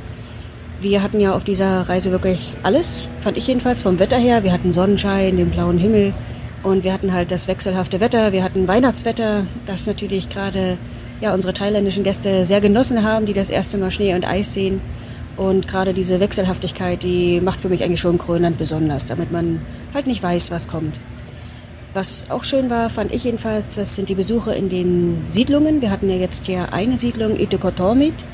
Wir 0.82 1.02
hatten 1.02 1.20
ja 1.20 1.34
auf 1.34 1.44
dieser 1.44 1.88
Reise 1.90 2.12
wirklich 2.12 2.56
alles, 2.64 3.10
fand 3.20 3.38
ich 3.38 3.48
jedenfalls 3.48 3.82
vom 3.82 4.00
Wetter 4.00 4.18
her. 4.18 4.44
Wir 4.44 4.52
hatten 4.52 4.72
Sonnenschein, 4.72 5.38
den 5.38 5.50
blauen 5.50 5.80
Himmel, 5.80 6.14
und 6.68 6.84
wir 6.84 6.92
hatten 6.92 7.14
halt 7.14 7.32
das 7.32 7.48
wechselhafte 7.48 8.02
Wetter, 8.02 8.34
wir 8.34 8.44
hatten 8.44 8.68
Weihnachtswetter, 8.68 9.48
das 9.66 9.88
natürlich 9.88 10.28
gerade 10.28 10.78
ja, 11.22 11.34
unsere 11.34 11.54
thailändischen 11.54 12.04
Gäste 12.04 12.44
sehr 12.44 12.60
genossen 12.60 13.04
haben, 13.04 13.26
die 13.26 13.34
das 13.34 13.50
erste 13.50 13.78
Mal 13.78 13.90
Schnee 13.90 14.14
und 14.14 14.28
Eis 14.28 14.54
sehen. 14.54 14.82
Und 15.38 15.68
gerade 15.68 15.94
diese 15.94 16.20
Wechselhaftigkeit, 16.20 17.04
die 17.04 17.40
macht 17.40 17.62
für 17.62 17.70
mich 17.70 17.84
eigentlich 17.84 18.02
schon 18.02 18.18
Grönland 18.18 18.58
besonders, 18.58 19.08
damit 19.08 19.32
man 19.32 19.62
halt 19.94 20.08
nicht 20.08 20.22
weiß, 20.22 20.52
was 20.52 20.68
kommt. 20.68 21.00
Was 21.94 22.26
auch 22.30 22.44
schön 22.44 22.70
war, 22.70 22.90
fand 22.90 23.14
ich 23.14 23.24
jedenfalls, 23.24 23.76
das 23.76 23.96
sind 23.96 24.10
die 24.10 24.16
Besuche 24.16 24.54
in 24.54 24.68
den 24.68 25.24
Siedlungen. 25.30 25.82
Wir 25.82 25.90
hatten 25.90 26.10
ja 26.10 26.18
jetzt 26.18 26.48
hier 26.48 26.74
eine 26.74 26.98
Siedlung, 26.98 27.40
Itekotormit. 27.40 28.26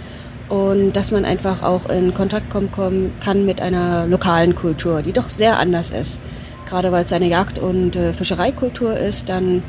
und 0.49 0.93
dass 0.93 1.11
man 1.11 1.23
einfach 1.23 1.61
auch 1.61 1.87
in 1.87 2.13
Kontakt 2.13 2.49
kommen 2.49 3.13
kann 3.19 3.45
mit 3.45 3.61
einer 3.61 4.07
lokalen 4.07 4.55
Kultur, 4.55 5.01
die 5.01 5.13
doch 5.13 5.29
sehr 5.29 5.59
anders 5.59 5.91
ist. 5.91 6.19
Gerade 6.67 6.91
weil 6.91 7.05
es 7.05 7.13
eine 7.13 7.27
Jagd- 7.27 7.59
und 7.59 7.95
äh, 7.95 8.13
Fischereikultur 8.13 8.95
ist, 8.95 9.29
dann 9.29 9.63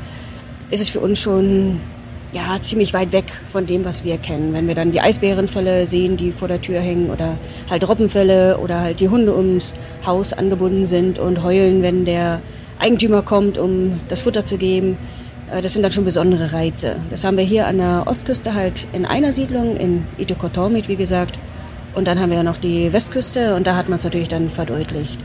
ist 0.71 0.81
es 0.81 0.89
für 0.89 0.99
uns 0.99 1.19
schon 1.19 1.79
ja, 2.35 2.61
ziemlich 2.61 2.93
weit 2.93 3.13
weg 3.13 3.25
von 3.47 3.65
dem, 3.65 3.85
was 3.85 4.03
wir 4.03 4.17
kennen. 4.17 4.53
Wenn 4.53 4.67
wir 4.67 4.75
dann 4.75 4.91
die 4.91 4.99
Eisbärenfälle 4.99 5.87
sehen, 5.87 6.17
die 6.17 6.33
vor 6.33 6.49
der 6.49 6.59
Tür 6.59 6.81
hängen 6.81 7.09
oder 7.09 7.37
halt 7.69 7.87
Robbenfälle 7.87 8.57
oder 8.57 8.81
halt 8.81 8.99
die 8.99 9.07
Hunde 9.07 9.35
ums 9.35 9.73
Haus 10.05 10.33
angebunden 10.33 10.85
sind 10.85 11.17
und 11.17 11.43
heulen, 11.43 11.81
wenn 11.81 12.03
der 12.03 12.41
Eigentümer 12.77 13.21
kommt, 13.21 13.57
um 13.57 14.01
das 14.09 14.23
Futter 14.23 14.45
zu 14.45 14.57
geben. 14.57 14.97
Äh, 15.49 15.61
das 15.61 15.73
sind 15.73 15.83
dann 15.83 15.93
schon 15.93 16.03
besondere 16.03 16.51
Reize. 16.51 16.97
Das 17.09 17.23
haben 17.23 17.37
wir 17.37 17.45
hier 17.45 17.67
an 17.67 17.77
der 17.77 18.03
Ostküste 18.05 18.53
halt 18.53 18.85
in 18.91 19.05
einer 19.05 19.31
Siedlung, 19.31 19.77
in 19.77 20.05
Itokotormit, 20.17 20.89
wie 20.89 20.97
gesagt. 20.97 21.39
Und 21.93 22.07
dann 22.07 22.19
haben 22.19 22.31
wir 22.31 22.37
ja 22.37 22.43
noch 22.43 22.57
die 22.57 22.91
Westküste 22.91 23.55
und 23.55 23.65
da 23.65 23.77
hat 23.77 23.87
man 23.87 23.97
es 23.97 24.03
natürlich 24.03 24.27
dann 24.27 24.49
verdeutlicht. 24.49 25.19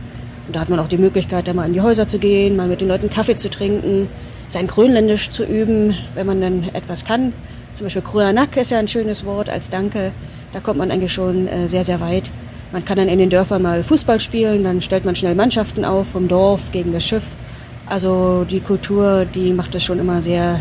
Und 0.51 0.57
da 0.57 0.61
hat 0.63 0.69
man 0.69 0.81
auch 0.81 0.89
die 0.89 0.99
Möglichkeit, 0.99 1.47
da 1.47 1.55
mal 1.55 1.65
in 1.69 1.75
die 1.75 1.81
Häuser 1.81 2.09
zu 2.09 2.19
gehen, 2.19 2.57
mal 2.57 2.67
mit 2.67 2.81
den 2.81 2.89
Leuten 2.89 3.09
Kaffee 3.09 3.37
zu 3.37 3.51
trinken, 3.51 4.09
sein 4.49 4.67
Grönländisch 4.67 5.31
zu 5.31 5.45
üben, 5.45 5.97
wenn 6.17 6.27
man 6.27 6.41
dann 6.41 6.65
etwas 6.73 7.05
kann. 7.05 7.33
Zum 7.77 7.87
Beispiel 7.87 8.03
Kruanak 8.03 8.57
ist 8.57 8.73
ja 8.73 8.81
ein 8.81 8.89
schönes 8.89 9.25
Wort 9.25 9.49
als 9.49 9.71
Danke. 9.71 10.11
Da 10.53 10.59
kommt 10.59 10.79
man 10.79 10.91
eigentlich 10.91 11.13
schon 11.13 11.47
äh, 11.47 11.69
sehr, 11.69 11.85
sehr 11.85 12.01
weit. 12.01 12.33
Man 12.73 12.85
kann 12.85 12.97
dann 12.97 13.09
in 13.09 13.21
den 13.21 13.31
Dörfern 13.31 13.63
mal 13.63 13.85
Fußball 13.85 14.19
spielen, 14.19 14.65
dann 14.65 14.81
stellt 14.81 15.05
man 15.05 15.15
schnell 15.15 15.37
Mannschaften 15.37 15.85
auf 15.85 16.09
vom 16.09 16.27
Dorf 16.27 16.73
gegen 16.73 16.93
das 16.93 17.05
Schiff. 17.05 17.37
Also 17.87 18.43
die 18.43 18.59
Kultur, 18.59 19.27
die 19.27 19.53
macht 19.53 19.77
es 19.77 19.85
schon 19.85 20.01
immer 20.01 20.21
sehr 20.21 20.61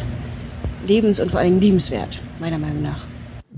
lebens- 0.88 1.19
und 1.19 1.31
vor 1.31 1.39
allem 1.39 1.60
liebenswert, 1.60 2.22
meiner 2.39 2.60
Meinung 2.60 2.84
nach 2.84 3.09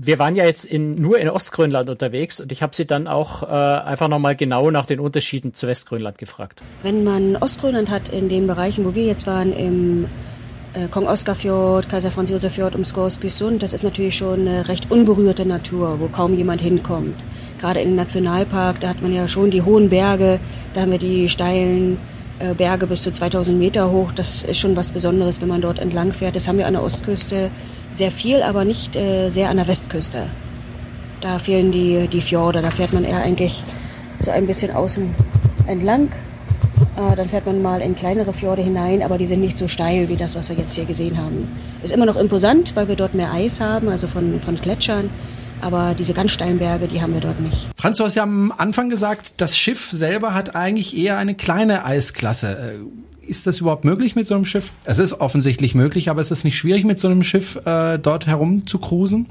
wir 0.04 0.18
waren 0.18 0.34
ja 0.34 0.44
jetzt 0.44 0.64
in, 0.64 0.96
nur 0.96 1.18
in 1.18 1.28
Ostgrönland 1.28 1.88
unterwegs 1.88 2.40
und 2.40 2.50
ich 2.50 2.60
habe 2.60 2.74
sie 2.74 2.86
dann 2.86 3.06
auch 3.06 3.44
äh, 3.44 3.46
einfach 3.46 4.08
nochmal 4.08 4.34
genau 4.34 4.70
nach 4.70 4.86
den 4.86 4.98
Unterschieden 4.98 5.54
zu 5.54 5.68
Westgrönland 5.68 6.18
gefragt. 6.18 6.60
Wenn 6.82 7.04
man 7.04 7.36
Ostgrönland 7.36 7.88
hat 7.88 8.08
in 8.08 8.28
den 8.28 8.48
Bereichen, 8.48 8.84
wo 8.84 8.96
wir 8.96 9.04
jetzt 9.04 9.28
waren, 9.28 9.52
im 9.52 10.06
äh, 10.74 10.88
Kong-Oskar-Fjord, 10.88 11.88
Kaiser 11.88 12.10
Franz 12.10 12.30
Josef 12.30 12.54
Fjord, 12.54 12.74
um 12.74 12.82
Sund, 12.84 13.62
das 13.62 13.72
ist 13.72 13.84
natürlich 13.84 14.16
schon 14.16 14.40
eine 14.40 14.68
recht 14.68 14.90
unberührte 14.90 15.46
Natur, 15.46 16.00
wo 16.00 16.08
kaum 16.08 16.34
jemand 16.34 16.60
hinkommt. 16.60 17.14
Gerade 17.60 17.80
im 17.80 17.94
Nationalpark, 17.94 18.80
da 18.80 18.88
hat 18.88 19.02
man 19.02 19.12
ja 19.12 19.28
schon 19.28 19.52
die 19.52 19.62
hohen 19.62 19.88
Berge, 19.88 20.40
da 20.72 20.80
haben 20.80 20.90
wir 20.90 20.98
die 20.98 21.28
steilen 21.28 21.98
äh, 22.40 22.54
Berge 22.54 22.88
bis 22.88 23.02
zu 23.04 23.12
2000 23.12 23.56
Meter 23.56 23.92
hoch. 23.92 24.10
Das 24.10 24.42
ist 24.42 24.58
schon 24.58 24.76
was 24.76 24.90
Besonderes, 24.90 25.40
wenn 25.40 25.48
man 25.48 25.60
dort 25.60 25.78
entlang 25.78 26.12
fährt. 26.12 26.34
Das 26.34 26.48
haben 26.48 26.58
wir 26.58 26.66
an 26.66 26.72
der 26.72 26.82
Ostküste 26.82 27.52
sehr 27.92 28.10
viel, 28.10 28.42
aber 28.42 28.64
nicht 28.64 28.96
äh, 28.96 29.28
sehr 29.28 29.50
an 29.50 29.56
der 29.56 29.68
Westküste. 29.68 30.28
Da 31.20 31.38
fehlen 31.38 31.70
die, 31.70 32.08
die 32.08 32.20
Fjorde, 32.20 32.62
da 32.62 32.70
fährt 32.70 32.92
man 32.92 33.04
eher 33.04 33.22
eigentlich 33.22 33.62
so 34.18 34.30
ein 34.30 34.46
bisschen 34.46 34.72
außen 34.72 35.14
entlang. 35.66 36.10
Äh, 36.96 37.14
dann 37.16 37.28
fährt 37.28 37.46
man 37.46 37.62
mal 37.62 37.80
in 37.80 37.94
kleinere 37.94 38.32
Fjorde 38.32 38.62
hinein, 38.62 39.02
aber 39.02 39.18
die 39.18 39.26
sind 39.26 39.40
nicht 39.40 39.56
so 39.56 39.68
steil 39.68 40.08
wie 40.08 40.16
das, 40.16 40.34
was 40.34 40.48
wir 40.48 40.56
jetzt 40.56 40.74
hier 40.74 40.84
gesehen 40.84 41.16
haben. 41.18 41.48
Ist 41.82 41.92
immer 41.92 42.06
noch 42.06 42.16
imposant, 42.16 42.74
weil 42.76 42.88
wir 42.88 42.96
dort 42.96 43.14
mehr 43.14 43.32
Eis 43.32 43.60
haben, 43.60 43.88
also 43.88 44.06
von, 44.06 44.40
von 44.40 44.56
Gletschern. 44.56 45.10
Aber 45.60 45.94
diese 45.94 46.12
ganz 46.12 46.32
steilen 46.32 46.58
Berge, 46.58 46.88
die 46.88 47.00
haben 47.00 47.14
wir 47.14 47.20
dort 47.20 47.38
nicht. 47.38 47.68
Franz, 47.78 47.98
du 47.98 48.04
hast 48.04 48.16
ja 48.16 48.24
am 48.24 48.52
Anfang 48.56 48.88
gesagt, 48.90 49.34
das 49.36 49.56
Schiff 49.56 49.90
selber 49.92 50.34
hat 50.34 50.56
eigentlich 50.56 50.96
eher 50.96 51.18
eine 51.18 51.36
kleine 51.36 51.84
Eisklasse. 51.84 52.80
Ist 53.26 53.46
das 53.46 53.60
überhaupt 53.60 53.84
möglich 53.84 54.16
mit 54.16 54.26
so 54.26 54.34
einem 54.34 54.44
Schiff? 54.44 54.72
Es 54.84 54.98
ist 54.98 55.20
offensichtlich 55.20 55.74
möglich, 55.74 56.10
aber 56.10 56.20
ist 56.20 56.30
es 56.30 56.44
nicht 56.44 56.56
schwierig, 56.56 56.84
mit 56.84 56.98
so 56.98 57.08
einem 57.08 57.22
Schiff 57.22 57.56
äh, 57.64 57.98
dort 57.98 58.26
herum 58.26 58.66
zu 58.66 58.78
cruisen? 58.78 59.26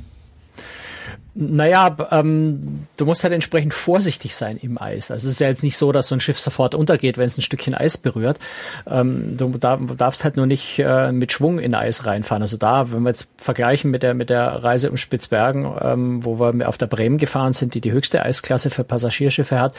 Naja, 1.33 1.95
ähm, 2.12 2.88
du 2.98 3.05
musst 3.05 3.24
halt 3.24 3.33
entsprechend 3.33 3.74
vorsichtig 3.74 4.36
sein 4.36 4.57
im 4.57 4.81
Eis. 4.81 5.12
Also 5.12 5.27
es 5.27 5.36
ist 5.36 5.39
ja 5.39 5.48
jetzt 5.48 5.63
nicht 5.63 5.77
so, 5.77 5.93
dass 5.93 6.09
so 6.09 6.16
ein 6.16 6.20
Schiff 6.20 6.37
sofort 6.37 6.75
untergeht, 6.75 7.18
wenn 7.18 7.25
es 7.25 7.37
ein 7.37 7.42
Stückchen 7.42 7.74
Eis 7.74 7.98
berührt. 7.98 8.37
Ähm, 8.85 9.37
du 9.37 9.48
darfst 9.57 10.25
halt 10.25 10.35
nur 10.35 10.46
nicht 10.46 10.79
äh, 10.79 11.13
mit 11.13 11.31
Schwung 11.31 11.59
in 11.59 11.74
Eis 11.74 12.05
reinfahren. 12.05 12.42
Also 12.42 12.57
da, 12.57 12.92
wenn 12.92 13.03
wir 13.03 13.11
jetzt 13.11 13.29
vergleichen 13.37 13.92
mit 13.92 14.03
der 14.03 14.13
mit 14.13 14.29
der 14.29 14.46
Reise 14.61 14.92
um 14.92 14.98
Spitzbergen, 14.98 15.72
ähm, 15.79 16.25
wo 16.25 16.37
wir 16.37 16.68
auf 16.68 16.77
der 16.77 16.87
Bremen 16.87 17.18
gefahren 17.18 17.53
sind, 17.53 17.75
die 17.75 17.81
die 17.81 17.94
höchste 17.94 18.24
Eisklasse 18.24 18.70
für 18.70 18.83
Passagierschiffe 18.83 19.57
hat, 19.57 19.75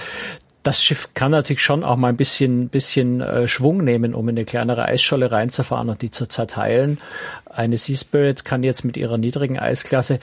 das 0.63 0.83
Schiff 0.83 1.11
kann 1.15 1.31
natürlich 1.31 1.63
schon 1.63 1.83
auch 1.83 1.97
mal 1.97 2.09
ein 2.09 2.17
bisschen, 2.17 2.69
bisschen 2.69 3.21
äh, 3.21 3.49
Schwung 3.49 3.83
nehmen, 3.83 4.15
um 4.15 4.29
in 4.29 4.37
eine 4.37 4.45
kleinere 4.45 4.85
Eisscholle 4.85 5.33
reinzufahren 5.33 5.89
und 5.89 6.03
die 6.03 6.11
zu 6.11 6.27
zerteilen. 6.27 6.99
Eine 7.47 7.79
Sea 7.79 7.97
Spirit 7.97 8.45
kann 8.45 8.63
jetzt 8.63 8.85
mit 8.85 8.97
ihrer 8.97 9.19
niedrigen 9.19 9.59
Eisklasse 9.59 10.21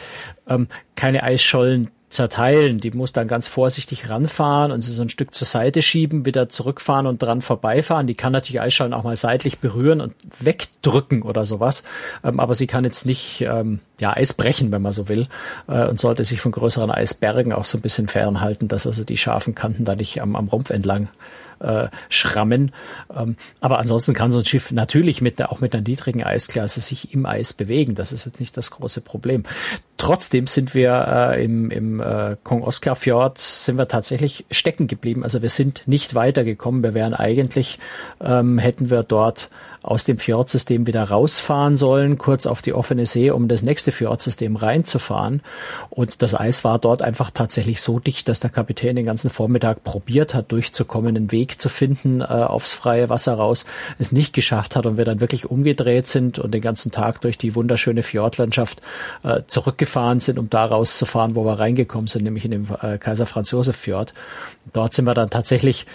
ähm, 0.47 0.67
keine 0.95 1.23
Eisschollen 1.23 1.91
zerteilen. 2.09 2.79
Die 2.79 2.91
muss 2.91 3.13
dann 3.13 3.27
ganz 3.27 3.47
vorsichtig 3.47 4.09
ranfahren 4.09 4.71
und 4.71 4.81
sie 4.81 4.91
so 4.91 5.01
ein 5.01 5.09
Stück 5.09 5.33
zur 5.33 5.47
Seite 5.47 5.81
schieben, 5.81 6.25
wieder 6.25 6.49
zurückfahren 6.49 7.07
und 7.07 7.21
dran 7.21 7.41
vorbeifahren. 7.41 8.07
Die 8.07 8.15
kann 8.15 8.31
natürlich 8.31 8.61
Eisschollen 8.61 8.93
auch 8.93 9.03
mal 9.03 9.17
seitlich 9.17 9.59
berühren 9.59 10.01
und 10.01 10.13
wegdrücken 10.39 11.21
oder 11.21 11.45
sowas. 11.45 11.83
Ähm, 12.23 12.39
aber 12.39 12.55
sie 12.55 12.67
kann 12.67 12.83
jetzt 12.83 13.05
nicht 13.05 13.41
ähm, 13.41 13.79
ja, 13.99 14.15
Eis 14.15 14.33
brechen, 14.33 14.71
wenn 14.71 14.81
man 14.81 14.91
so 14.91 15.07
will, 15.07 15.27
äh, 15.67 15.87
und 15.87 15.99
sollte 15.99 16.23
sich 16.25 16.41
von 16.41 16.51
größeren 16.51 16.91
Eisbergen 16.91 17.53
auch 17.53 17.65
so 17.65 17.77
ein 17.77 17.81
bisschen 17.81 18.07
fernhalten, 18.07 18.67
dass 18.67 18.87
also 18.87 19.03
die 19.03 19.17
scharfen 19.17 19.55
Kanten 19.55 19.85
da 19.85 19.95
nicht 19.95 20.21
am, 20.21 20.35
am 20.35 20.47
Rumpf 20.47 20.71
entlang 20.71 21.09
äh, 21.59 21.89
schrammen. 22.09 22.71
Ähm, 23.15 23.35
aber 23.59 23.79
ansonsten 23.79 24.13
kann 24.13 24.31
so 24.31 24.39
ein 24.39 24.45
Schiff 24.45 24.71
natürlich 24.71 25.21
mit 25.21 25.39
der, 25.39 25.51
auch 25.51 25.59
mit 25.59 25.73
einer 25.73 25.83
niedrigen 25.83 26.23
Eisklasse 26.23 26.81
sich 26.81 27.13
im 27.13 27.25
Eis 27.25 27.53
bewegen. 27.53 27.95
Das 27.95 28.11
ist 28.11 28.25
jetzt 28.25 28.39
nicht 28.39 28.57
das 28.57 28.71
große 28.71 29.01
Problem. 29.01 29.43
Trotzdem 29.99 30.47
sind 30.47 30.73
wir 30.73 31.33
äh, 31.33 31.43
im, 31.43 31.69
im 31.71 31.99
äh, 31.99 32.37
Kong 32.45 32.63
Oskar 32.63 32.95
Fjord 32.95 33.37
sind 33.37 33.77
wir 33.77 33.89
tatsächlich 33.89 34.45
stecken 34.49 34.87
geblieben. 34.87 35.25
Also 35.25 35.41
wir 35.41 35.49
sind 35.49 35.83
nicht 35.87 36.15
weitergekommen. 36.15 36.81
Wir 36.83 36.93
wären 36.93 37.13
eigentlich, 37.13 37.79
ähm, 38.21 38.59
hätten 38.59 38.89
wir 38.89 39.03
dort 39.03 39.49
aus 39.81 40.03
dem 40.03 40.17
Fjordsystem 40.17 40.87
wieder 40.87 41.03
rausfahren 41.03 41.77
sollen, 41.77 42.17
kurz 42.17 42.47
auf 42.47 42.61
die 42.61 42.73
offene 42.73 43.05
See, 43.05 43.31
um 43.31 43.47
das 43.47 43.61
nächste 43.61 43.91
Fjordsystem 43.91 44.55
reinzufahren. 44.55 45.41
Und 45.89 46.21
das 46.21 46.33
Eis 46.33 46.63
war 46.63 46.79
dort 46.79 47.01
einfach 47.01 47.31
tatsächlich 47.31 47.81
so 47.81 47.99
dicht, 47.99 48.27
dass 48.27 48.39
der 48.39 48.49
Kapitän 48.49 48.95
den 48.97 49.05
ganzen 49.05 49.29
Vormittag 49.29 49.83
probiert 49.83 50.33
hat, 50.33 50.51
durchzukommen, 50.51 51.15
einen 51.15 51.31
Weg 51.31 51.61
zu 51.61 51.69
finden 51.69 52.21
äh, 52.21 52.25
aufs 52.25 52.73
freie 52.73 53.09
Wasser 53.09 53.33
raus, 53.33 53.65
es 53.99 54.11
nicht 54.11 54.33
geschafft 54.33 54.75
hat 54.75 54.85
und 54.85 54.97
wir 54.97 55.05
dann 55.05 55.21
wirklich 55.21 55.49
umgedreht 55.49 56.07
sind 56.07 56.39
und 56.39 56.53
den 56.53 56.61
ganzen 56.61 56.91
Tag 56.91 57.21
durch 57.21 57.37
die 57.37 57.55
wunderschöne 57.55 58.03
Fjordlandschaft 58.03 58.81
äh, 59.23 59.41
zurückgefahren 59.47 59.88
sind, 60.19 60.39
um 60.39 60.49
da 60.49 60.65
rauszufahren, 60.65 61.35
wo 61.35 61.45
wir 61.45 61.59
reingekommen 61.59 62.07
sind, 62.07 62.23
nämlich 62.23 62.45
in 62.45 62.51
den 62.51 62.67
äh, 62.81 62.97
Kaiser 62.97 63.25
Franz 63.25 63.51
Josef 63.51 63.75
Fjord. 63.75 64.13
Dort 64.73 64.93
sind 64.93 65.05
wir 65.05 65.13
dann 65.13 65.29
tatsächlich 65.29 65.85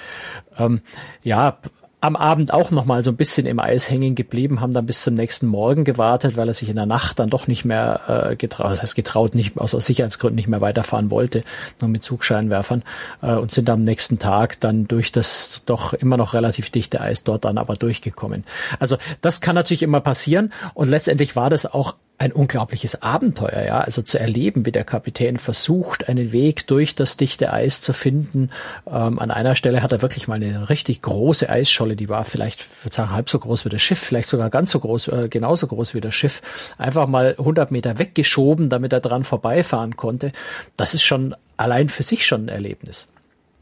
ähm, 0.58 0.80
ja 1.22 1.58
am 2.04 2.16
Abend 2.16 2.52
auch 2.52 2.70
noch 2.70 2.84
mal 2.84 3.02
so 3.02 3.10
ein 3.10 3.16
bisschen 3.16 3.46
im 3.46 3.58
Eis 3.58 3.88
hängen 3.88 4.14
geblieben, 4.14 4.60
haben 4.60 4.74
dann 4.74 4.84
bis 4.84 5.00
zum 5.00 5.14
nächsten 5.14 5.46
Morgen 5.46 5.84
gewartet, 5.84 6.36
weil 6.36 6.48
er 6.48 6.52
sich 6.52 6.68
in 6.68 6.76
der 6.76 6.84
Nacht 6.84 7.18
dann 7.18 7.30
doch 7.30 7.46
nicht 7.46 7.64
mehr 7.64 8.28
äh, 8.30 8.36
getraut, 8.36 8.72
das 8.72 8.82
heißt 8.82 8.94
getraut, 8.94 9.34
nicht 9.34 9.56
aus, 9.56 9.74
aus 9.74 9.86
Sicherheitsgründen 9.86 10.36
nicht 10.36 10.46
mehr 10.46 10.60
weiterfahren 10.60 11.10
wollte, 11.10 11.44
nur 11.80 11.88
mit 11.88 12.04
Zugscheinwerfern 12.04 12.82
äh, 13.22 13.32
und 13.32 13.52
sind 13.52 13.70
am 13.70 13.84
nächsten 13.84 14.18
Tag 14.18 14.60
dann 14.60 14.86
durch 14.86 15.12
das 15.12 15.62
doch 15.64 15.94
immer 15.94 16.18
noch 16.18 16.34
relativ 16.34 16.68
dichte 16.68 17.00
Eis 17.00 17.24
dort 17.24 17.46
dann 17.46 17.56
aber 17.56 17.74
durchgekommen. 17.74 18.44
Also 18.78 18.98
das 19.22 19.40
kann 19.40 19.54
natürlich 19.54 19.82
immer 19.82 20.02
passieren 20.02 20.52
und 20.74 20.90
letztendlich 20.90 21.36
war 21.36 21.48
das 21.48 21.64
auch 21.64 21.94
ein 22.16 22.32
unglaubliches 22.32 23.02
Abenteuer, 23.02 23.64
ja, 23.66 23.80
also 23.80 24.00
zu 24.00 24.20
erleben, 24.20 24.66
wie 24.66 24.72
der 24.72 24.84
Kapitän 24.84 25.38
versucht, 25.38 26.08
einen 26.08 26.30
Weg 26.30 26.66
durch 26.68 26.94
das 26.94 27.16
dichte 27.16 27.52
Eis 27.52 27.80
zu 27.80 27.92
finden. 27.92 28.50
Ähm, 28.86 29.18
an 29.18 29.32
einer 29.32 29.56
Stelle 29.56 29.82
hat 29.82 29.90
er 29.90 30.00
wirklich 30.00 30.28
mal 30.28 30.36
eine 30.36 30.68
richtig 30.68 31.02
große 31.02 31.48
Eisscholle, 31.48 31.96
die 31.96 32.08
war 32.08 32.24
vielleicht, 32.24 32.60
ich 32.60 32.84
würde 32.84 32.94
sagen, 32.94 33.10
halb 33.10 33.28
so 33.28 33.40
groß 33.40 33.64
wie 33.64 33.68
das 33.68 33.82
Schiff, 33.82 33.98
vielleicht 33.98 34.28
sogar 34.28 34.48
ganz 34.48 34.70
so 34.70 34.78
groß, 34.78 35.08
äh, 35.08 35.28
genauso 35.28 35.66
groß 35.66 35.94
wie 35.94 36.00
das 36.00 36.14
Schiff, 36.14 36.40
einfach 36.78 37.08
mal 37.08 37.34
100 37.36 37.72
Meter 37.72 37.98
weggeschoben, 37.98 38.68
damit 38.68 38.92
er 38.92 39.00
dran 39.00 39.24
vorbeifahren 39.24 39.96
konnte. 39.96 40.30
Das 40.76 40.94
ist 40.94 41.02
schon 41.02 41.34
allein 41.56 41.88
für 41.88 42.04
sich 42.04 42.26
schon 42.26 42.46
ein 42.46 42.48
Erlebnis. 42.48 43.08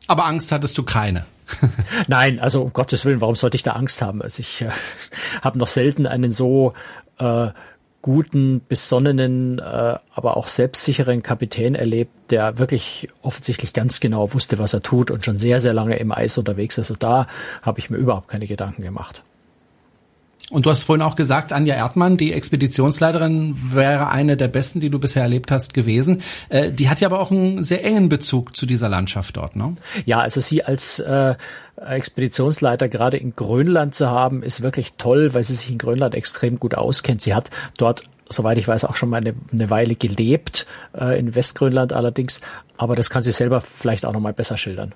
Aber 0.09 0.27
Angst 0.27 0.53
hattest 0.53 0.77
du 0.77 0.83
keine. 0.83 1.25
Nein, 2.07 2.39
also 2.39 2.63
um 2.63 2.73
Gottes 2.73 3.05
Willen, 3.05 3.21
warum 3.21 3.37
sollte 3.37 3.57
ich 3.57 3.63
da 3.63 3.73
Angst 3.73 4.03
haben? 4.03 4.21
Also 4.21 4.41
ich 4.41 4.61
äh, 4.61 4.69
habe 5.43 5.59
noch 5.59 5.69
selten 5.69 6.07
einen 6.07 6.33
so 6.33 6.75
äh, 7.19 7.49
guten, 8.03 8.63
besonnenen, 8.69 9.59
äh, 9.59 9.63
aber 9.63 10.37
auch 10.37 10.49
selbstsicheren 10.49 11.23
Kapitän 11.23 11.75
erlebt, 11.75 12.13
der 12.31 12.59
wirklich 12.59 13.09
offensichtlich 13.23 13.73
ganz 13.73 14.01
genau 14.01 14.35
wusste, 14.35 14.59
was 14.59 14.75
er 14.75 14.83
tut 14.83 15.11
und 15.11 15.25
schon 15.25 15.39
sehr, 15.39 15.61
sehr 15.61 15.73
lange 15.73 15.97
im 15.97 16.13
Eis 16.13 16.37
unterwegs 16.37 16.77
ist. 16.79 16.91
Also 16.91 16.99
da 16.99 17.27
habe 17.63 17.79
ich 17.79 17.89
mir 17.89 17.97
überhaupt 17.97 18.29
keine 18.29 18.47
Gedanken 18.47 18.83
gemacht. 18.83 19.23
Und 20.53 20.67
du 20.67 20.71
hast 20.71 20.83
vorhin 20.83 21.01
auch 21.03 21.17
gesagt, 21.17 21.53
Anja 21.53 21.75
Erdmann, 21.75 22.19
die 22.19 22.35
Expeditionsleiterin, 22.35 23.55
wäre 23.73 24.11
eine 24.11 24.37
der 24.37 24.49
besten, 24.49 24.81
die 24.81 24.91
du 24.91 24.99
bisher 24.99 25.23
erlebt 25.23 25.51
hast, 25.51 25.73
gewesen. 25.73 26.23
Äh, 26.51 26.71
die 26.71 26.91
hat 26.91 27.01
ja 27.01 27.09
aber 27.09 27.21
auch 27.21 27.31
einen 27.31 27.65
sehr 27.65 27.83
engen 27.85 28.11
Bezug 28.11 28.55
zu 28.55 28.67
dieser 28.67 28.91
Landschaft 28.91 29.39
dort, 29.39 29.57
ne? 29.57 29.77
Ja, 30.05 30.19
also 30.19 30.43
sie 30.43 30.63
als 30.63 30.99
äh, 31.01 31.37
Expeditionsleiter 31.77 32.89
gerade 32.89 33.17
in 33.17 33.35
Grönland 33.35 33.95
zu 33.95 34.11
haben, 34.11 34.43
ist 34.43 34.61
wirklich 34.61 34.93
toll, 34.99 35.33
weil 35.33 35.43
sie 35.43 35.55
sich 35.55 35.71
in 35.71 35.79
Grönland 35.79 36.15
extrem 36.15 36.61
gut 36.61 36.75
auskennt. 36.75 37.23
Sie 37.23 37.35
hat 37.35 37.49
dort 37.79 38.05
soweit 38.29 38.57
ich 38.57 38.67
weiß, 38.67 38.85
auch 38.85 38.97
schon 38.97 39.11
mal 39.11 39.19
eine, 39.19 39.35
eine 39.53 39.69
Weile 39.71 39.95
gelebt, 39.95 40.67
äh, 40.99 41.19
in 41.19 41.35
Westgrönland 41.35 41.93
allerdings. 41.93 42.41
Aber 42.77 42.97
das 42.97 43.11
kann 43.11 43.23
sie 43.23 43.33
selber 43.33 43.61
vielleicht 43.61 44.07
auch 44.07 44.13
noch 44.13 44.21
mal 44.21 44.33
besser 44.33 44.57
schildern. 44.57 44.95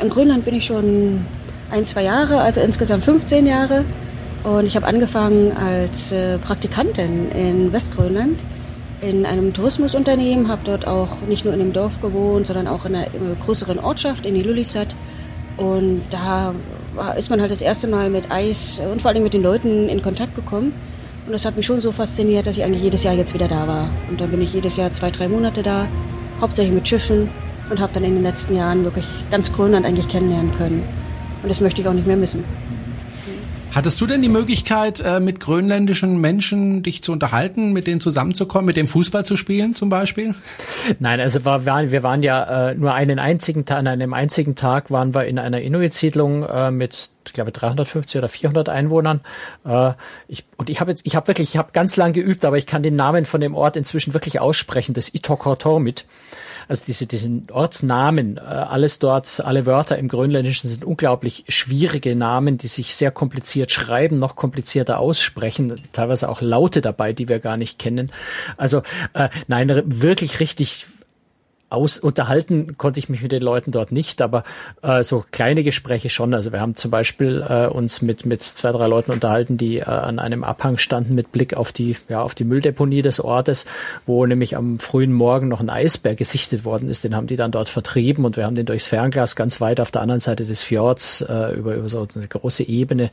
In 0.00 0.08
Grönland 0.08 0.44
bin 0.44 0.54
ich 0.54 0.64
schon 0.64 1.24
ein, 1.70 1.84
zwei 1.84 2.04
Jahre, 2.04 2.40
also 2.40 2.60
insgesamt 2.60 3.04
15 3.04 3.46
Jahre. 3.46 3.84
Und 4.44 4.66
ich 4.66 4.74
habe 4.74 4.86
angefangen 4.86 5.52
als 5.52 6.10
äh, 6.10 6.38
Praktikantin 6.38 7.30
in 7.30 7.72
Westgrönland 7.72 8.42
in 9.00 9.26
einem 9.26 9.52
Tourismusunternehmen, 9.52 10.48
habe 10.48 10.62
dort 10.64 10.86
auch 10.86 11.22
nicht 11.22 11.44
nur 11.44 11.52
in 11.52 11.60
einem 11.60 11.72
Dorf 11.72 12.00
gewohnt, 12.00 12.46
sondern 12.46 12.68
auch 12.68 12.84
in 12.84 12.94
einer 12.94 13.06
größeren 13.44 13.78
Ortschaft, 13.80 14.26
in 14.26 14.36
Ilulissat. 14.36 14.94
Und 15.56 16.02
da 16.10 16.54
ist 17.18 17.28
man 17.28 17.40
halt 17.40 17.50
das 17.50 17.62
erste 17.62 17.88
Mal 17.88 18.10
mit 18.10 18.30
Eis 18.30 18.80
und 18.80 19.02
vor 19.02 19.10
allem 19.10 19.24
mit 19.24 19.34
den 19.34 19.42
Leuten 19.42 19.88
in 19.88 20.02
Kontakt 20.02 20.34
gekommen. 20.34 20.72
Und 21.26 21.32
das 21.32 21.44
hat 21.44 21.56
mich 21.56 21.66
schon 21.66 21.80
so 21.80 21.92
fasziniert, 21.92 22.46
dass 22.46 22.56
ich 22.56 22.64
eigentlich 22.64 22.82
jedes 22.82 23.02
Jahr 23.02 23.14
jetzt 23.14 23.34
wieder 23.34 23.48
da 23.48 23.66
war. 23.66 23.90
Und 24.08 24.20
dann 24.20 24.30
bin 24.30 24.40
ich 24.40 24.54
jedes 24.54 24.76
Jahr 24.76 24.90
zwei, 24.92 25.10
drei 25.10 25.28
Monate 25.28 25.62
da, 25.62 25.88
hauptsächlich 26.40 26.74
mit 26.74 26.86
Schiffen 26.86 27.28
und 27.70 27.80
habe 27.80 27.92
dann 27.92 28.04
in 28.04 28.14
den 28.14 28.22
letzten 28.22 28.56
Jahren 28.56 28.84
wirklich 28.84 29.06
ganz 29.30 29.52
Grönland 29.52 29.84
eigentlich 29.84 30.08
kennenlernen 30.08 30.52
können. 30.52 30.82
Und 31.42 31.48
das 31.48 31.60
möchte 31.60 31.80
ich 31.80 31.88
auch 31.88 31.92
nicht 31.92 32.06
mehr 32.06 32.16
missen. 32.16 32.44
Hattest 33.74 33.98
du 34.02 34.06
denn 34.06 34.20
die 34.20 34.28
Möglichkeit, 34.28 35.00
äh, 35.00 35.18
mit 35.18 35.40
grönländischen 35.40 36.20
Menschen 36.20 36.82
dich 36.82 37.02
zu 37.02 37.10
unterhalten, 37.12 37.72
mit 37.72 37.86
denen 37.86 38.00
zusammenzukommen, 38.00 38.66
mit 38.66 38.76
dem 38.76 38.86
Fußball 38.86 39.24
zu 39.24 39.36
spielen 39.36 39.74
zum 39.74 39.88
Beispiel? 39.88 40.34
Nein, 40.98 41.20
also 41.20 41.44
wir 41.44 42.02
waren, 42.02 42.22
ja 42.22 42.70
äh, 42.70 42.74
nur 42.74 42.92
einen 42.92 43.18
einzigen 43.18 43.64
Tag, 43.64 43.78
an 43.78 43.86
einem 43.86 44.12
einzigen 44.12 44.56
Tag 44.56 44.90
waren 44.90 45.14
wir 45.14 45.24
in 45.24 45.38
einer 45.38 45.62
Inuit-Siedlung 45.62 46.42
äh, 46.42 46.70
mit 46.70 47.08
ich 47.26 47.32
glaube 47.32 47.52
350 47.52 48.18
oder 48.18 48.28
400 48.28 48.68
Einwohnern. 48.68 49.20
Äh, 49.64 49.92
ich, 50.28 50.44
und 50.56 50.70
ich 50.70 50.80
habe 50.80 50.90
jetzt, 50.90 51.06
ich 51.06 51.16
habe 51.16 51.28
wirklich, 51.28 51.50
ich 51.50 51.56
habe 51.56 51.72
ganz 51.72 51.96
lang 51.96 52.12
geübt, 52.12 52.44
aber 52.44 52.58
ich 52.58 52.66
kann 52.66 52.82
den 52.82 52.96
Namen 52.96 53.26
von 53.26 53.40
dem 53.40 53.54
Ort 53.54 53.76
inzwischen 53.76 54.14
wirklich 54.14 54.40
aussprechen, 54.40 54.94
das 54.94 55.14
Itokortormit 55.14 56.04
also 56.68 56.84
diese, 56.86 57.06
diesen 57.06 57.48
Ortsnamen, 57.50 58.36
äh, 58.36 58.40
alles 58.40 58.98
dort, 58.98 59.40
alle 59.40 59.66
Wörter 59.66 59.98
im 59.98 60.08
Grönländischen 60.08 60.68
sind 60.68 60.84
unglaublich 60.84 61.44
schwierige 61.48 62.16
Namen, 62.16 62.58
die 62.58 62.68
sich 62.68 62.94
sehr 62.94 63.10
kompliziert 63.10 63.70
schreiben, 63.70 64.18
noch 64.18 64.36
komplizierter 64.36 64.98
aussprechen, 64.98 65.80
teilweise 65.92 66.28
auch 66.28 66.40
Laute 66.40 66.80
dabei, 66.80 67.12
die 67.12 67.28
wir 67.28 67.40
gar 67.40 67.56
nicht 67.56 67.78
kennen. 67.78 68.10
Also 68.56 68.82
äh, 69.14 69.28
nein, 69.48 69.82
wirklich 69.84 70.40
richtig 70.40 70.86
aus 71.72 71.98
unterhalten 71.98 72.76
konnte 72.76 72.98
ich 72.98 73.08
mich 73.08 73.22
mit 73.22 73.32
den 73.32 73.42
Leuten 73.42 73.72
dort 73.72 73.92
nicht, 73.92 74.22
aber 74.22 74.44
äh, 74.82 75.02
so 75.02 75.24
kleine 75.32 75.64
Gespräche 75.64 76.10
schon. 76.10 76.34
Also 76.34 76.52
wir 76.52 76.60
haben 76.60 76.76
zum 76.76 76.90
Beispiel 76.90 77.44
äh, 77.48 77.66
uns 77.66 78.02
mit 78.02 78.24
mit 78.24 78.42
zwei 78.42 78.72
drei 78.72 78.86
Leuten 78.86 79.10
unterhalten, 79.10 79.56
die 79.56 79.78
äh, 79.78 79.84
an 79.84 80.18
einem 80.18 80.44
Abhang 80.44 80.78
standen 80.78 81.14
mit 81.14 81.32
Blick 81.32 81.54
auf 81.54 81.72
die 81.72 81.96
ja 82.08 82.22
auf 82.22 82.34
die 82.34 82.44
Mülldeponie 82.44 83.02
des 83.02 83.20
Ortes, 83.20 83.66
wo 84.06 84.24
nämlich 84.24 84.56
am 84.56 84.78
frühen 84.78 85.12
Morgen 85.12 85.48
noch 85.48 85.60
ein 85.60 85.70
Eisberg 85.70 86.16
gesichtet 86.16 86.64
worden 86.64 86.88
ist. 86.88 87.04
Den 87.04 87.16
haben 87.16 87.26
die 87.26 87.36
dann 87.36 87.50
dort 87.50 87.68
vertrieben 87.68 88.24
und 88.24 88.36
wir 88.36 88.44
haben 88.44 88.54
den 88.54 88.66
durchs 88.66 88.86
Fernglas 88.86 89.36
ganz 89.36 89.60
weit 89.60 89.80
auf 89.80 89.90
der 89.90 90.02
anderen 90.02 90.20
Seite 90.20 90.44
des 90.44 90.62
Fjords 90.62 91.22
äh, 91.22 91.54
über 91.54 91.74
über 91.74 91.88
so 91.88 92.06
eine 92.14 92.28
große 92.28 92.62
Ebene 92.64 93.10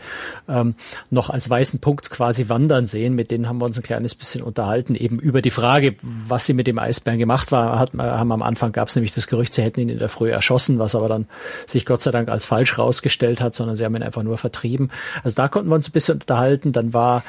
ähm, 0.48 0.76
noch 1.10 1.30
als 1.30 1.50
weißen 1.50 1.80
Punkt 1.80 2.10
quasi 2.10 2.50
wandern 2.50 2.88
sehen. 2.88 3.16
Mit 3.16 3.32
denen 3.32 3.48
haben 3.48 3.60
wir 3.60 3.66
uns 3.66 3.78
ein 3.78 3.84
kleines 3.84 4.16
bisschen 4.16 4.44
unterhalten 4.44 4.96
eben 4.96 5.20
über 5.20 5.42
die 5.42 5.50
Frage, 5.50 5.96
was 6.02 6.46
sie 6.46 6.54
mit 6.54 6.68
dem 6.68 6.78
Eisbären 6.78 7.20
gemacht 7.20 7.52
war, 7.52 7.80
hat, 7.80 7.94
haben 7.94 8.32
am 8.32 8.44
Anfang 8.50 8.72
gab 8.72 8.90
es 8.90 8.96
nämlich 8.96 9.14
das 9.14 9.28
Gerücht, 9.28 9.54
sie 9.54 9.62
hätten 9.62 9.80
ihn 9.80 9.90
in 9.90 10.00
der 10.00 10.10
Früh 10.10 10.30
erschossen, 10.30 10.80
was 10.80 10.96
aber 10.96 11.08
dann 11.08 11.28
sich 11.66 11.86
Gott 11.86 12.02
sei 12.02 12.12
Dank 12.12 12.30
als 12.30 12.46
falsch 12.46 12.78
rausgestellt 12.78 13.42
hat, 13.42 13.56
sondern 13.56 13.76
sie 13.76 13.86
haben 13.86 13.96
ihn 13.96 14.04
einfach 14.04 14.24
nur 14.24 14.38
vertrieben. 14.38 14.92
Also 15.24 15.36
da 15.36 15.48
konnten 15.48 15.70
wir 15.70 15.76
uns 15.76 15.90
ein 15.90 15.94
bisschen 15.94 16.16
unterhalten. 16.16 16.72
Dann 16.72 16.94
war 16.94 17.24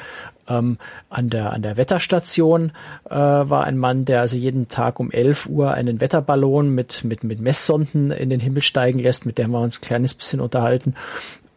ähm, 0.49 0.77
an 1.09 1.29
der 1.29 1.53
an 1.53 1.61
der 1.61 1.77
Wetterstation 1.77 2.71
äh, 3.09 3.15
war 3.15 3.63
ein 3.63 3.77
Mann, 3.77 4.05
der 4.05 4.21
also 4.21 4.37
jeden 4.37 4.67
Tag 4.67 4.99
um 4.99 5.11
11 5.11 5.47
Uhr 5.47 5.71
einen 5.71 6.01
Wetterballon 6.01 6.69
mit 6.73 7.03
mit 7.03 7.23
mit 7.23 7.39
Messsonden 7.39 8.11
in 8.11 8.29
den 8.29 8.39
Himmel 8.39 8.61
steigen 8.61 8.99
lässt. 8.99 9.25
Mit 9.25 9.37
dem 9.37 9.45
haben 9.45 9.51
wir 9.51 9.61
uns 9.61 9.77
ein 9.77 9.81
kleines 9.81 10.13
bisschen 10.13 10.41
unterhalten. 10.41 10.95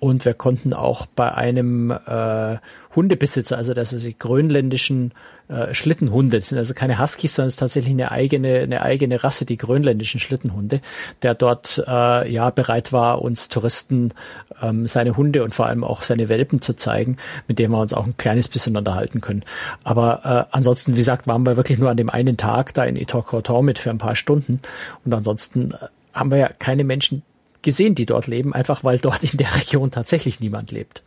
Und 0.05 0.27
wir 0.27 0.35
konnten 0.35 0.75
auch 0.75 1.07
bei 1.07 1.33
einem 1.33 1.91
äh, 1.91 2.59
Hundebesitzer, 2.95 3.57
also 3.57 3.73
das 3.73 3.95
ist 3.95 4.05
die 4.05 4.19
grönländischen 4.19 5.13
äh, 5.49 5.73
Schlittenhunde. 5.73 6.41
Das 6.41 6.51
sind 6.51 6.59
also 6.59 6.75
keine 6.75 6.99
Huskies, 6.99 7.35
sondern 7.35 7.49
es 7.49 7.55
ist 7.55 7.61
tatsächlich 7.61 7.95
eine 7.95 8.13
eigene, 8.13 8.59
eine 8.59 8.83
eigene 8.83 9.25
Rasse, 9.25 9.47
die 9.47 9.57
grönländischen 9.57 10.21
Schlittenhunde, 10.21 10.83
der 11.23 11.35
dort 11.35 11.83
äh, 11.89 12.31
ja 12.31 12.51
bereit 12.51 12.93
war, 12.93 13.23
uns 13.23 13.49
Touristen 13.49 14.13
ähm, 14.61 14.87
seine 14.87 15.17
Hunde 15.17 15.43
und 15.43 15.55
vor 15.55 15.69
allem 15.69 15.83
auch 15.83 16.03
seine 16.03 16.29
Welpen 16.29 16.61
zu 16.61 16.77
zeigen, 16.77 17.17
mit 17.49 17.59
dem 17.59 17.71
wir 17.71 17.81
uns 17.81 17.95
auch 17.95 18.05
ein 18.05 18.19
kleines 18.19 18.49
bisschen 18.49 18.77
unterhalten 18.77 19.23
können. 19.23 19.43
Aber 19.85 20.49
äh, 20.51 20.55
ansonsten, 20.55 20.93
wie 20.93 20.99
gesagt, 20.99 21.27
waren 21.27 21.47
wir 21.47 21.57
wirklich 21.57 21.79
nur 21.79 21.89
an 21.89 21.97
dem 21.97 22.11
einen 22.11 22.37
Tag 22.37 22.75
da 22.75 22.85
in 22.85 22.97
Itokotor 22.97 23.63
mit 23.63 23.79
für 23.79 23.89
ein 23.89 23.97
paar 23.97 24.17
Stunden 24.17 24.61
und 25.07 25.15
ansonsten 25.15 25.71
äh, 25.71 25.77
haben 26.13 26.31
wir 26.31 26.37
ja 26.37 26.51
keine 26.59 26.85
Menschen 26.85 27.23
gesehen, 27.65 27.97
die 27.97 28.07
dort 28.07 28.29
leben, 28.29 28.55
einfach 28.55 28.85
weil 28.85 28.99
dort 28.99 29.25
in 29.25 29.37
der 29.37 29.55
Region 29.57 29.91
tatsächlich 29.91 30.39
niemand 30.39 30.71
lebt. 30.71 31.03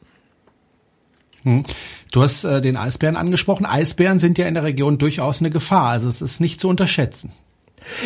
Hm. 1.43 1.63
Du 2.11 2.21
hast 2.21 2.43
äh, 2.43 2.61
den 2.61 2.75
Eisbären 2.75 3.15
angesprochen. 3.15 3.65
Eisbären 3.65 4.19
sind 4.19 4.37
ja 4.37 4.47
in 4.47 4.53
der 4.53 4.63
Region 4.63 4.97
durchaus 4.97 5.39
eine 5.39 5.49
Gefahr. 5.49 5.89
Also 5.89 6.09
es 6.09 6.21
ist 6.21 6.41
nicht 6.41 6.59
zu 6.59 6.67
unterschätzen. 6.67 7.31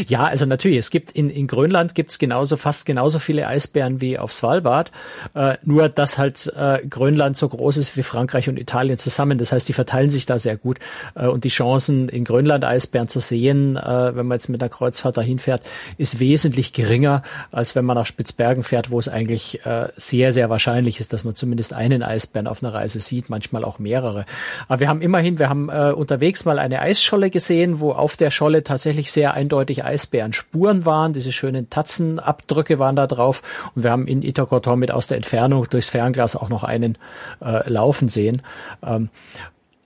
Ja, 0.07 0.23
also 0.23 0.45
natürlich, 0.45 0.77
es 0.77 0.89
gibt 0.89 1.11
in, 1.11 1.29
in 1.29 1.47
Grönland 1.47 1.95
gibt's 1.95 2.19
genauso, 2.19 2.57
fast 2.57 2.85
genauso 2.85 3.19
viele 3.19 3.47
Eisbären 3.47 4.01
wie 4.01 4.17
auf 4.17 4.33
Svalbard. 4.33 4.91
Äh, 5.33 5.57
nur, 5.63 5.89
dass 5.89 6.17
halt 6.17 6.51
äh, 6.55 6.85
Grönland 6.87 7.37
so 7.37 7.49
groß 7.49 7.77
ist 7.77 7.97
wie 7.97 8.03
Frankreich 8.03 8.49
und 8.49 8.59
Italien 8.59 8.97
zusammen. 8.97 9.37
Das 9.37 9.51
heißt, 9.51 9.67
die 9.67 9.73
verteilen 9.73 10.09
sich 10.09 10.25
da 10.25 10.39
sehr 10.39 10.57
gut. 10.57 10.79
Äh, 11.15 11.27
und 11.27 11.43
die 11.43 11.49
Chancen, 11.49 12.09
in 12.09 12.23
Grönland 12.23 12.65
Eisbären 12.65 13.07
zu 13.07 13.19
sehen, 13.19 13.77
äh, 13.77 14.15
wenn 14.15 14.27
man 14.27 14.37
jetzt 14.37 14.49
mit 14.49 14.61
einer 14.61 14.69
Kreuzfahrt 14.69 15.17
dahin 15.17 15.39
fährt, 15.39 15.61
ist 15.97 16.19
wesentlich 16.19 16.73
geringer, 16.73 17.23
als 17.51 17.75
wenn 17.75 17.85
man 17.85 17.95
nach 17.95 18.05
Spitzbergen 18.05 18.63
fährt, 18.63 18.91
wo 18.91 18.99
es 18.99 19.07
eigentlich 19.07 19.65
äh, 19.65 19.87
sehr, 19.95 20.33
sehr 20.33 20.49
wahrscheinlich 20.49 20.99
ist, 20.99 21.13
dass 21.13 21.23
man 21.23 21.35
zumindest 21.35 21.73
einen 21.73 22.03
Eisbären 22.03 22.47
auf 22.47 22.63
einer 22.63 22.73
Reise 22.73 22.99
sieht, 22.99 23.29
manchmal 23.29 23.63
auch 23.63 23.79
mehrere. 23.79 24.25
Aber 24.67 24.79
wir 24.79 24.89
haben 24.89 25.01
immerhin, 25.01 25.39
wir 25.39 25.49
haben 25.49 25.69
äh, 25.69 25.91
unterwegs 25.91 26.45
mal 26.45 26.59
eine 26.59 26.81
Eisscholle 26.81 27.29
gesehen, 27.29 27.79
wo 27.79 27.91
auf 27.91 28.17
der 28.17 28.31
Scholle 28.31 28.63
tatsächlich 28.63 29.11
sehr 29.11 29.33
eindeutig 29.33 29.70
eindeutig 29.71 29.83
Eisbärenspuren 29.83 30.85
waren. 30.85 31.13
Diese 31.13 31.31
schönen 31.31 31.69
Tatzenabdrücke 31.69 32.79
waren 32.79 32.95
da 32.95 33.07
drauf. 33.07 33.41
Und 33.75 33.83
wir 33.83 33.91
haben 33.91 34.07
in 34.07 34.21
Itokotor 34.21 34.75
mit 34.75 34.91
aus 34.91 35.07
der 35.07 35.17
Entfernung 35.17 35.67
durchs 35.69 35.89
Fernglas 35.89 36.35
auch 36.35 36.49
noch 36.49 36.63
einen 36.63 36.97
äh, 37.41 37.69
laufen 37.69 38.09
sehen. 38.09 38.41
Ähm, 38.83 39.09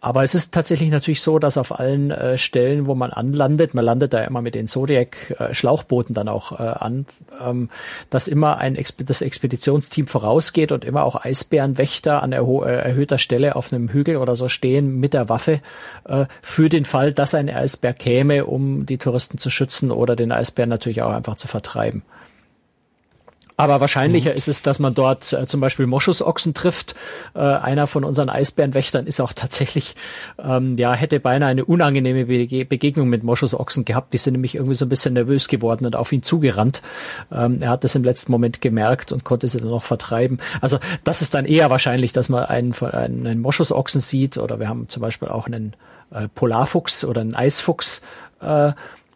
aber 0.06 0.22
es 0.22 0.36
ist 0.36 0.54
tatsächlich 0.54 0.92
natürlich 0.92 1.24
so, 1.24 1.40
dass 1.40 1.58
auf 1.58 1.80
allen 1.80 2.12
äh, 2.12 2.38
Stellen, 2.38 2.86
wo 2.86 2.94
man 2.94 3.12
anlandet, 3.12 3.74
man 3.74 3.84
landet 3.84 4.14
da 4.14 4.24
immer 4.24 4.44
mit 4.44 4.54
den 4.54 4.68
Zodiac-Schlauchbooten 4.68 6.14
äh, 6.14 6.16
dann 6.16 6.28
auch 6.30 6.52
äh, 6.52 6.62
an, 6.62 7.08
ähm, 7.44 7.72
dass 8.12 8.28
immer 8.28 8.60
ein 8.60 8.76
Exp 8.76 9.04
das 9.04 9.24
Expeditionsteam 9.24 10.06
vorausgeht 10.06 10.72
und 10.72 10.86
immer 10.86 11.06
auch 11.06 11.26
Eisbärenwächter 11.26 12.22
an 12.22 12.34
äh, 12.34 12.36
erhöhter 12.36 13.18
Stelle 13.18 13.56
auf 13.56 13.74
einem 13.74 13.90
Hügel 13.90 14.18
oder 14.18 14.36
so 14.36 14.48
stehen 14.48 15.00
mit 15.00 15.16
der 15.16 15.28
Waffe 15.28 15.60
äh, 16.08 16.26
für 16.44 16.70
den 16.70 16.86
Fall, 16.86 17.12
dass 17.12 17.34
ein 17.34 17.50
Eisbär 17.50 17.94
käme, 17.94 18.46
um 18.46 18.86
die 18.86 19.00
Touristen 19.00 19.40
zu 19.40 19.50
schützen 19.50 19.90
oder 19.90 20.16
den 20.16 20.32
Eisbären 20.32 20.70
natürlich 20.70 21.02
auch 21.02 21.14
einfach 21.14 21.38
zu 21.38 21.48
vertreiben. 21.48 22.04
Aber 23.58 23.80
wahrscheinlicher 23.80 24.32
mhm. 24.32 24.38
ist 24.38 24.48
es, 24.48 24.62
dass 24.62 24.80
man 24.80 24.94
dort 24.94 25.32
äh, 25.32 25.48
zum 25.48 25.62
Beispiel 25.62 25.88
Moschusochsen 25.88 26.54
trifft. 26.54 26.96
Äh, 27.34 27.40
einer 27.40 27.88
von 27.88 28.04
unseren 28.04 28.30
Eisbärenwächtern 28.30 29.08
ist 29.08 29.22
auch 29.22 29.34
tatsächlich, 29.34 29.96
ähm, 30.44 30.78
ja, 30.78 30.94
hätte 30.94 31.20
beinahe 31.20 31.50
eine 31.50 31.66
unangenehme 31.66 32.26
Bege 32.26 32.66
Begegnung 32.66 33.08
mit 33.08 33.24
Moschusochsen 33.24 33.86
gehabt. 33.86 34.14
Die 34.14 34.18
sind 34.18 34.34
nämlich 34.34 34.56
irgendwie 34.56 34.76
so 34.76 34.86
ein 34.86 34.90
bisschen 34.90 35.14
nervös 35.14 35.48
geworden 35.48 35.86
und 35.86 35.96
auf 35.96 36.12
ihn 36.12 36.24
zugerannt. 36.24 36.82
Ähm, 37.32 37.62
er 37.62 37.70
hat 37.70 37.84
das 37.84 37.96
im 37.96 38.04
letzten 38.04 38.32
Moment 38.32 38.62
gemerkt 38.62 39.12
und 39.12 39.24
konnte 39.24 39.48
sie 39.48 39.60
dann 39.60 39.70
noch 39.70 39.84
vertreiben. 39.84 40.40
Also 40.60 40.80
das 41.04 41.22
ist 41.22 41.34
dann 41.34 41.46
eher 41.46 41.70
wahrscheinlich, 41.70 42.12
dass 42.12 42.28
man 42.28 42.46
einen, 42.46 42.74
einen, 42.74 43.26
einen 43.26 43.42
Moschusochsen 43.42 44.02
sieht 44.02 44.38
oder 44.38 44.60
wir 44.60 44.68
haben 44.68 44.90
zum 44.90 45.02
Beispiel 45.02 45.30
auch 45.30 45.46
einen 45.46 45.76
äh, 46.12 46.28
Polarfuchs 46.28 47.06
oder 47.06 47.22
einen 47.22 47.36
Eisfuchs 47.36 48.02
äh, 48.42 48.74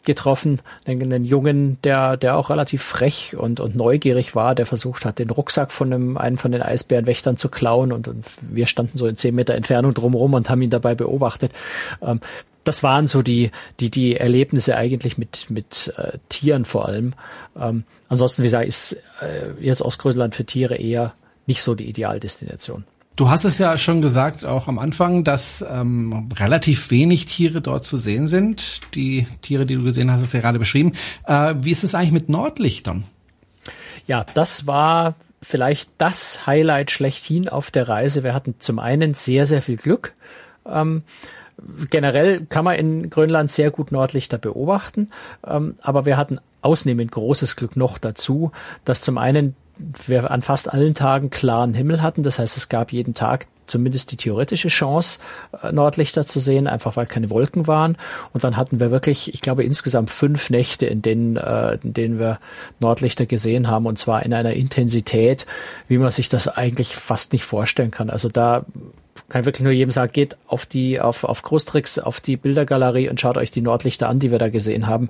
getroffen, 0.09 0.59
einen 0.85 1.23
Jungen, 1.23 1.77
der, 1.83 2.17
der 2.17 2.35
auch 2.35 2.49
relativ 2.49 2.81
frech 2.81 3.35
und, 3.37 3.59
und 3.59 3.75
neugierig 3.75 4.33
war, 4.33 4.55
der 4.55 4.65
versucht 4.65 5.05
hat, 5.05 5.19
den 5.19 5.29
Rucksack 5.29 5.71
von 5.71 5.93
einem, 5.93 6.17
einen 6.17 6.39
von 6.39 6.51
den 6.51 6.63
Eisbärenwächtern 6.63 7.37
zu 7.37 7.47
klauen 7.47 7.91
und, 7.91 8.07
und 8.07 8.25
wir 8.41 8.65
standen 8.65 8.97
so 8.97 9.05
in 9.05 9.17
zehn 9.17 9.35
Meter 9.35 9.53
Entfernung 9.53 9.93
drumherum 9.93 10.33
und 10.33 10.49
haben 10.49 10.63
ihn 10.63 10.71
dabei 10.71 10.95
beobachtet. 10.95 11.51
Ähm, 12.01 12.21
das 12.63 12.81
waren 12.81 13.05
so 13.05 13.21
die, 13.21 13.51
die, 13.79 13.91
die 13.91 14.15
Erlebnisse 14.15 14.75
eigentlich 14.75 15.19
mit, 15.19 15.45
mit 15.49 15.93
äh, 15.95 16.17
Tieren 16.27 16.65
vor 16.65 16.87
allem. 16.87 17.13
Ähm, 17.55 17.83
ansonsten, 18.07 18.41
wie 18.41 18.47
gesagt, 18.47 18.67
ist 18.67 18.93
äh, 19.21 19.51
jetzt 19.61 19.83
aus 19.83 19.99
Grönland 19.99 20.33
für 20.33 20.45
Tiere 20.45 20.75
eher 20.75 21.13
nicht 21.45 21.61
so 21.61 21.75
die 21.75 21.87
Idealdestination. 21.87 22.83
Du 23.19 23.29
hast 23.29 23.43
es 23.43 23.57
ja 23.57 23.77
schon 23.77 24.01
gesagt, 24.01 24.45
auch 24.45 24.69
am 24.69 24.79
Anfang, 24.79 25.25
dass 25.25 25.61
ähm, 25.69 26.29
relativ 26.39 26.89
wenig 26.89 27.25
Tiere 27.25 27.59
dort 27.59 27.83
zu 27.83 27.97
sehen 27.97 28.27
sind. 28.27 28.79
Die 28.95 29.27
Tiere, 29.41 29.65
die 29.65 29.75
du 29.75 29.83
gesehen 29.83 30.09
hast, 30.09 30.21
hast 30.21 30.31
du 30.31 30.37
ja 30.37 30.41
gerade 30.41 30.57
beschrieben. 30.57 30.93
Äh, 31.25 31.55
wie 31.59 31.71
ist 31.71 31.83
es 31.83 31.95
eigentlich 31.95 32.13
mit 32.13 32.29
Nordlichtern? 32.29 33.03
Ja, 34.07 34.25
das 34.35 34.67
war 34.67 35.15
vielleicht 35.41 35.89
das 35.97 36.47
Highlight 36.47 36.91
schlechthin 36.91 37.49
auf 37.49 37.71
der 37.71 37.89
Reise. 37.89 38.23
Wir 38.23 38.33
hatten 38.33 38.55
zum 38.59 38.79
einen 38.79 39.13
sehr, 39.15 39.45
sehr 39.45 39.61
viel 39.61 39.75
Glück. 39.75 40.13
Ähm, 40.65 41.03
generell 41.89 42.45
kann 42.45 42.63
man 42.63 42.75
in 42.75 43.09
Grönland 43.09 43.51
sehr 43.51 43.69
gut 43.69 43.91
Nordlichter 43.91 44.37
beobachten, 44.37 45.09
ähm, 45.45 45.75
aber 45.81 46.05
wir 46.05 46.15
hatten 46.15 46.39
ausnehmend 46.61 47.11
großes 47.11 47.57
Glück 47.57 47.75
noch 47.75 47.97
dazu, 47.97 48.53
dass 48.85 49.01
zum 49.01 49.17
einen 49.17 49.57
wir 50.05 50.29
an 50.29 50.41
fast 50.41 50.71
allen 50.71 50.93
Tagen 50.93 51.29
klaren 51.29 51.73
Himmel 51.73 52.01
hatten. 52.01 52.23
Das 52.23 52.39
heißt, 52.39 52.57
es 52.57 52.69
gab 52.69 52.91
jeden 52.91 53.13
Tag 53.13 53.47
zumindest 53.69 54.11
die 54.11 54.17
theoretische 54.17 54.67
Chance, 54.67 55.19
äh, 55.61 55.71
Nordlichter 55.71 56.25
zu 56.25 56.39
sehen, 56.39 56.67
einfach 56.67 56.97
weil 56.97 57.05
keine 57.05 57.29
Wolken 57.29 57.67
waren. 57.67 57.97
Und 58.33 58.43
dann 58.43 58.57
hatten 58.57 58.79
wir 58.79 58.91
wirklich, 58.91 59.33
ich 59.33 59.41
glaube, 59.41 59.63
insgesamt 59.63 60.09
fünf 60.09 60.49
Nächte, 60.49 60.85
in 60.85 61.01
denen, 61.01 61.37
äh, 61.37 61.77
in 61.83 61.93
denen 61.93 62.19
wir 62.19 62.39
Nordlichter 62.79 63.25
gesehen 63.25 63.67
haben, 63.67 63.85
und 63.85 63.97
zwar 63.97 64.23
in 64.23 64.33
einer 64.33 64.53
Intensität, 64.53 65.45
wie 65.87 65.97
man 65.97 66.11
sich 66.11 66.29
das 66.29 66.47
eigentlich 66.47 66.95
fast 66.95 67.31
nicht 67.31 67.43
vorstellen 67.43 67.91
kann. 67.91 68.09
Also 68.09 68.29
da 68.29 68.65
kann 69.29 69.41
ich 69.41 69.45
wirklich 69.45 69.63
nur 69.63 69.73
jedem 69.73 69.91
sagen, 69.91 70.11
geht 70.11 70.37
auf 70.47 70.65
die, 70.65 70.99
auf, 70.99 71.23
auf 71.23 71.43
Großtricks, 71.43 71.99
auf 71.99 72.19
die 72.19 72.37
Bildergalerie 72.37 73.09
und 73.09 73.21
schaut 73.21 73.37
euch 73.37 73.51
die 73.51 73.61
Nordlichter 73.61 74.09
an, 74.09 74.19
die 74.19 74.31
wir 74.31 74.39
da 74.39 74.49
gesehen 74.49 74.87
haben. 74.87 75.09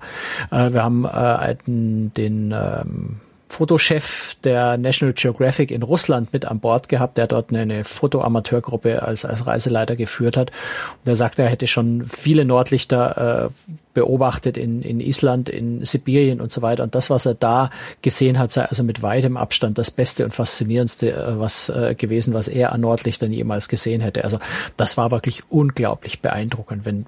Äh, 0.52 0.74
wir 0.74 0.84
haben 0.84 1.06
äh, 1.06 1.56
den, 1.66 2.12
den 2.14 2.52
ähm, 2.52 3.22
Fotochef 3.50 4.36
der 4.44 4.78
National 4.78 5.14
Geographic 5.14 5.72
in 5.72 5.82
Russland 5.82 6.32
mit 6.32 6.46
an 6.46 6.60
Bord 6.60 6.88
gehabt, 6.88 7.18
der 7.18 7.26
dort 7.26 7.52
eine, 7.52 7.84
Fotoamateurgruppe 7.84 9.02
als, 9.02 9.26
als 9.26 9.46
Reiseleiter 9.48 9.96
geführt 9.96 10.38
hat. 10.38 10.52
Und 11.04 11.10
er 11.10 11.16
sagte, 11.16 11.42
er 11.42 11.50
hätte 11.50 11.68
schon 11.68 12.06
viele 12.08 12.46
Nordlichter 12.46 13.50
äh, 13.50 13.74
beobachtet 13.96 14.56
in, 14.56 14.84
in 14.84 15.02
Island, 15.02 15.50
in 15.50 15.84
Sibirien 15.84 16.42
und 16.42 16.52
so 16.52 16.62
weiter. 16.62 16.84
Und 16.84 16.94
das, 16.94 17.10
was 17.10 17.26
er 17.26 17.34
da 17.34 17.72
gesehen 18.04 18.38
hat, 18.38 18.52
sei 18.52 18.66
also 18.66 18.84
mit 18.84 19.02
weitem 19.02 19.36
Abstand 19.36 19.80
das 19.80 19.90
Beste 19.90 20.24
und 20.24 20.34
faszinierendste 20.34 21.12
äh, 21.12 21.40
was 21.40 21.70
äh, 21.70 21.96
gewesen, 21.96 22.36
was 22.36 22.48
er 22.48 22.72
an 22.72 22.82
Nordlichtern 22.82 23.34
jemals 23.34 23.68
gesehen 23.68 24.02
hätte. 24.02 24.24
Also 24.24 24.40
das 24.78 24.96
war 24.96 25.10
wirklich 25.10 25.42
unglaublich 25.50 26.22
beeindruckend, 26.22 26.86
wenn 26.86 27.08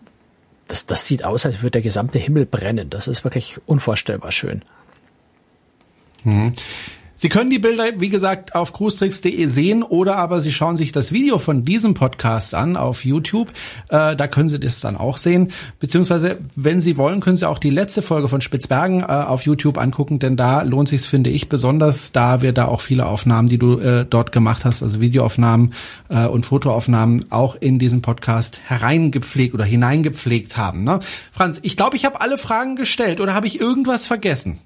das, 0.67 0.87
das 0.87 1.05
sieht 1.05 1.23
aus, 1.23 1.45
als 1.45 1.61
würde 1.61 1.71
der 1.71 1.81
gesamte 1.81 2.17
Himmel 2.17 2.45
brennen. 2.45 2.89
Das 2.89 3.07
ist 3.07 3.23
wirklich 3.23 3.59
unvorstellbar 3.67 4.31
schön. 4.31 4.63
Mhm. 6.23 6.53
Sie 7.21 7.29
können 7.29 7.51
die 7.51 7.59
Bilder, 7.59 7.83
wie 7.97 8.09
gesagt, 8.09 8.55
auf 8.55 8.73
cruestricks.de 8.73 9.45
sehen 9.45 9.83
oder 9.83 10.15
aber 10.15 10.41
Sie 10.41 10.51
schauen 10.51 10.75
sich 10.75 10.91
das 10.91 11.11
Video 11.11 11.37
von 11.37 11.63
diesem 11.63 11.93
Podcast 11.93 12.55
an 12.55 12.75
auf 12.75 13.05
YouTube. 13.05 13.49
Äh, 13.89 14.15
da 14.15 14.27
können 14.27 14.49
Sie 14.49 14.59
das 14.59 14.79
dann 14.79 14.97
auch 14.97 15.17
sehen. 15.17 15.51
Beziehungsweise, 15.77 16.39
wenn 16.55 16.81
Sie 16.81 16.97
wollen, 16.97 17.19
können 17.19 17.37
Sie 17.37 17.47
auch 17.47 17.59
die 17.59 17.69
letzte 17.69 18.01
Folge 18.01 18.27
von 18.27 18.41
Spitzbergen 18.41 19.01
äh, 19.01 19.03
auf 19.03 19.43
YouTube 19.43 19.77
angucken, 19.77 20.17
denn 20.17 20.35
da 20.35 20.63
lohnt 20.63 20.89
sich 20.89 21.03
finde 21.03 21.29
ich, 21.29 21.47
besonders, 21.47 22.11
da 22.11 22.41
wir 22.41 22.53
da 22.53 22.65
auch 22.65 22.81
viele 22.81 23.05
Aufnahmen, 23.05 23.47
die 23.47 23.59
du 23.59 23.77
äh, 23.77 24.03
dort 24.03 24.31
gemacht 24.31 24.65
hast, 24.65 24.81
also 24.81 24.99
Videoaufnahmen 24.99 25.75
äh, 26.09 26.25
und 26.25 26.47
Fotoaufnahmen, 26.47 27.25
auch 27.29 27.53
in 27.53 27.77
diesen 27.77 28.01
Podcast 28.01 28.61
hereingepflegt 28.65 29.53
oder 29.53 29.63
hineingepflegt 29.63 30.57
haben. 30.57 30.85
Ne? 30.85 31.01
Franz, 31.31 31.59
ich 31.61 31.77
glaube, 31.77 31.97
ich 31.97 32.05
habe 32.05 32.19
alle 32.19 32.39
Fragen 32.39 32.75
gestellt 32.75 33.21
oder 33.21 33.35
habe 33.35 33.45
ich 33.45 33.61
irgendwas 33.61 34.07
vergessen? 34.07 34.59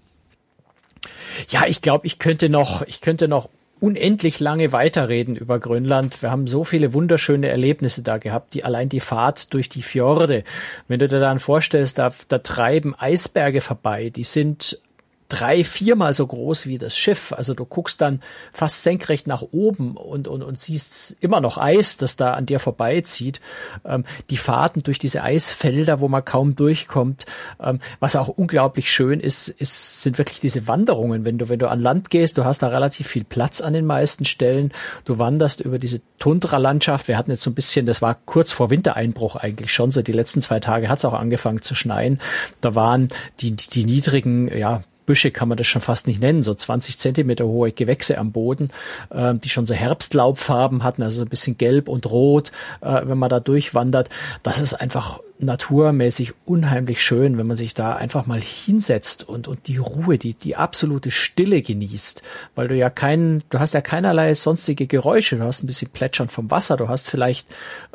Ja, 1.49 1.63
ich 1.67 1.81
glaube, 1.81 2.07
ich 2.07 2.19
könnte 2.19 2.49
noch, 2.49 2.81
ich 2.83 3.01
könnte 3.01 3.27
noch 3.27 3.49
unendlich 3.79 4.39
lange 4.39 4.71
weiterreden 4.71 5.35
über 5.35 5.59
Grönland. 5.59 6.21
Wir 6.21 6.31
haben 6.31 6.47
so 6.47 6.63
viele 6.63 6.93
wunderschöne 6.93 7.49
Erlebnisse 7.49 8.01
da 8.01 8.17
gehabt, 8.17 8.53
die 8.53 8.63
allein 8.63 8.89
die 8.89 8.99
Fahrt 8.99 9.53
durch 9.53 9.69
die 9.69 9.81
Fjorde. 9.81 10.43
Wenn 10.87 10.99
du 10.99 11.07
dir 11.07 11.19
dann 11.19 11.39
vorstellst, 11.39 11.97
da, 11.97 12.13
da 12.27 12.39
treiben 12.39 12.95
Eisberge 12.97 13.61
vorbei, 13.61 14.09
die 14.09 14.23
sind 14.23 14.79
drei, 15.27 15.63
viermal 15.63 16.13
so 16.13 16.27
groß 16.27 16.67
wie 16.67 16.77
das 16.77 16.95
Schiff. 16.95 17.33
Also 17.33 17.53
du 17.53 17.65
guckst 17.65 17.99
dann 18.01 18.21
fast 18.53 18.83
senkrecht 18.83 19.27
nach 19.27 19.41
oben 19.41 19.97
und, 19.97 20.27
und, 20.27 20.43
und 20.43 20.59
siehst 20.59 21.15
immer 21.19 21.41
noch 21.41 21.57
Eis, 21.57 21.97
das 21.97 22.15
da 22.15 22.33
an 22.33 22.45
dir 22.45 22.59
vorbeizieht. 22.59 23.41
Ähm, 23.85 24.05
die 24.29 24.37
Fahrten 24.37 24.83
durch 24.83 24.99
diese 24.99 25.23
Eisfelder, 25.23 25.99
wo 25.99 26.07
man 26.07 26.23
kaum 26.23 26.55
durchkommt. 26.55 27.25
Ähm, 27.59 27.79
was 27.99 28.15
auch 28.15 28.27
unglaublich 28.27 28.91
schön 28.91 29.19
ist, 29.19 29.47
ist, 29.47 30.03
sind 30.03 30.17
wirklich 30.17 30.39
diese 30.39 30.67
Wanderungen. 30.67 31.25
Wenn 31.25 31.37
du, 31.37 31.49
wenn 31.49 31.59
du 31.59 31.69
an 31.69 31.81
Land 31.81 32.11
gehst, 32.11 32.37
du 32.37 32.45
hast 32.45 32.61
da 32.61 32.67
relativ 32.67 33.07
viel 33.07 33.23
Platz 33.23 33.61
an 33.61 33.73
den 33.73 33.85
meisten 33.85 34.25
Stellen. 34.25 34.73
Du 35.05 35.17
wanderst 35.17 35.59
über 35.59 35.79
diese 35.79 36.01
Tundra-Landschaft. 36.19 37.07
Wir 37.07 37.17
hatten 37.17 37.31
jetzt 37.31 37.43
so 37.43 37.49
ein 37.49 37.55
bisschen, 37.55 37.87
das 37.87 38.01
war 38.01 38.15
kurz 38.25 38.51
vor 38.51 38.69
Wintereinbruch 38.69 39.35
eigentlich 39.35 39.73
schon. 39.73 39.89
So 39.89 40.03
die 40.03 40.11
letzten 40.11 40.41
zwei 40.41 40.59
Tage 40.59 40.87
hat 40.87 40.99
es 40.99 41.05
auch 41.05 41.13
angefangen 41.13 41.63
zu 41.63 41.73
schneien. 41.73 42.19
Da 42.61 42.75
waren 42.75 43.09
die, 43.39 43.51
die, 43.51 43.69
die 43.69 43.85
niedrigen, 43.85 44.55
ja, 44.55 44.83
Büsche 45.05 45.31
kann 45.31 45.47
man 45.47 45.57
das 45.57 45.67
schon 45.67 45.81
fast 45.81 46.07
nicht 46.07 46.21
nennen, 46.21 46.43
so 46.43 46.53
20 46.53 46.99
Zentimeter 46.99 47.45
hohe 47.45 47.71
Gewächse 47.71 48.17
am 48.17 48.31
Boden, 48.31 48.69
äh, 49.09 49.35
die 49.35 49.49
schon 49.49 49.65
so 49.65 49.73
Herbstlaubfarben 49.73 50.83
hatten, 50.83 51.03
also 51.03 51.17
so 51.17 51.23
ein 51.23 51.29
bisschen 51.29 51.57
gelb 51.57 51.87
und 51.87 52.09
rot, 52.09 52.51
äh, 52.81 53.01
wenn 53.05 53.17
man 53.17 53.29
da 53.29 53.39
durchwandert. 53.39 54.09
Das 54.43 54.59
ist 54.59 54.73
einfach 54.73 55.19
naturmäßig 55.37 56.33
unheimlich 56.45 57.03
schön, 57.03 57.37
wenn 57.37 57.47
man 57.47 57.57
sich 57.57 57.73
da 57.73 57.95
einfach 57.95 58.25
mal 58.25 58.39
hinsetzt 58.39 59.27
und, 59.27 59.47
und 59.47 59.67
die 59.67 59.77
Ruhe, 59.77 60.17
die, 60.17 60.33
die 60.33 60.55
absolute 60.55 61.11
Stille 61.11 61.61
genießt, 61.61 62.23
weil 62.55 62.69
du 62.69 62.75
ja 62.75 62.89
keinen, 62.89 63.43
du 63.49 63.59
hast 63.59 63.73
ja 63.73 63.81
keinerlei 63.81 64.33
sonstige 64.33 64.87
Geräusche, 64.87 65.35
du 65.35 65.43
hast 65.43 65.63
ein 65.63 65.67
bisschen 65.67 65.89
Plätschern 65.89 66.29
vom 66.29 66.49
Wasser, 66.51 66.77
du 66.77 66.87
hast 66.87 67.09
vielleicht 67.09 67.47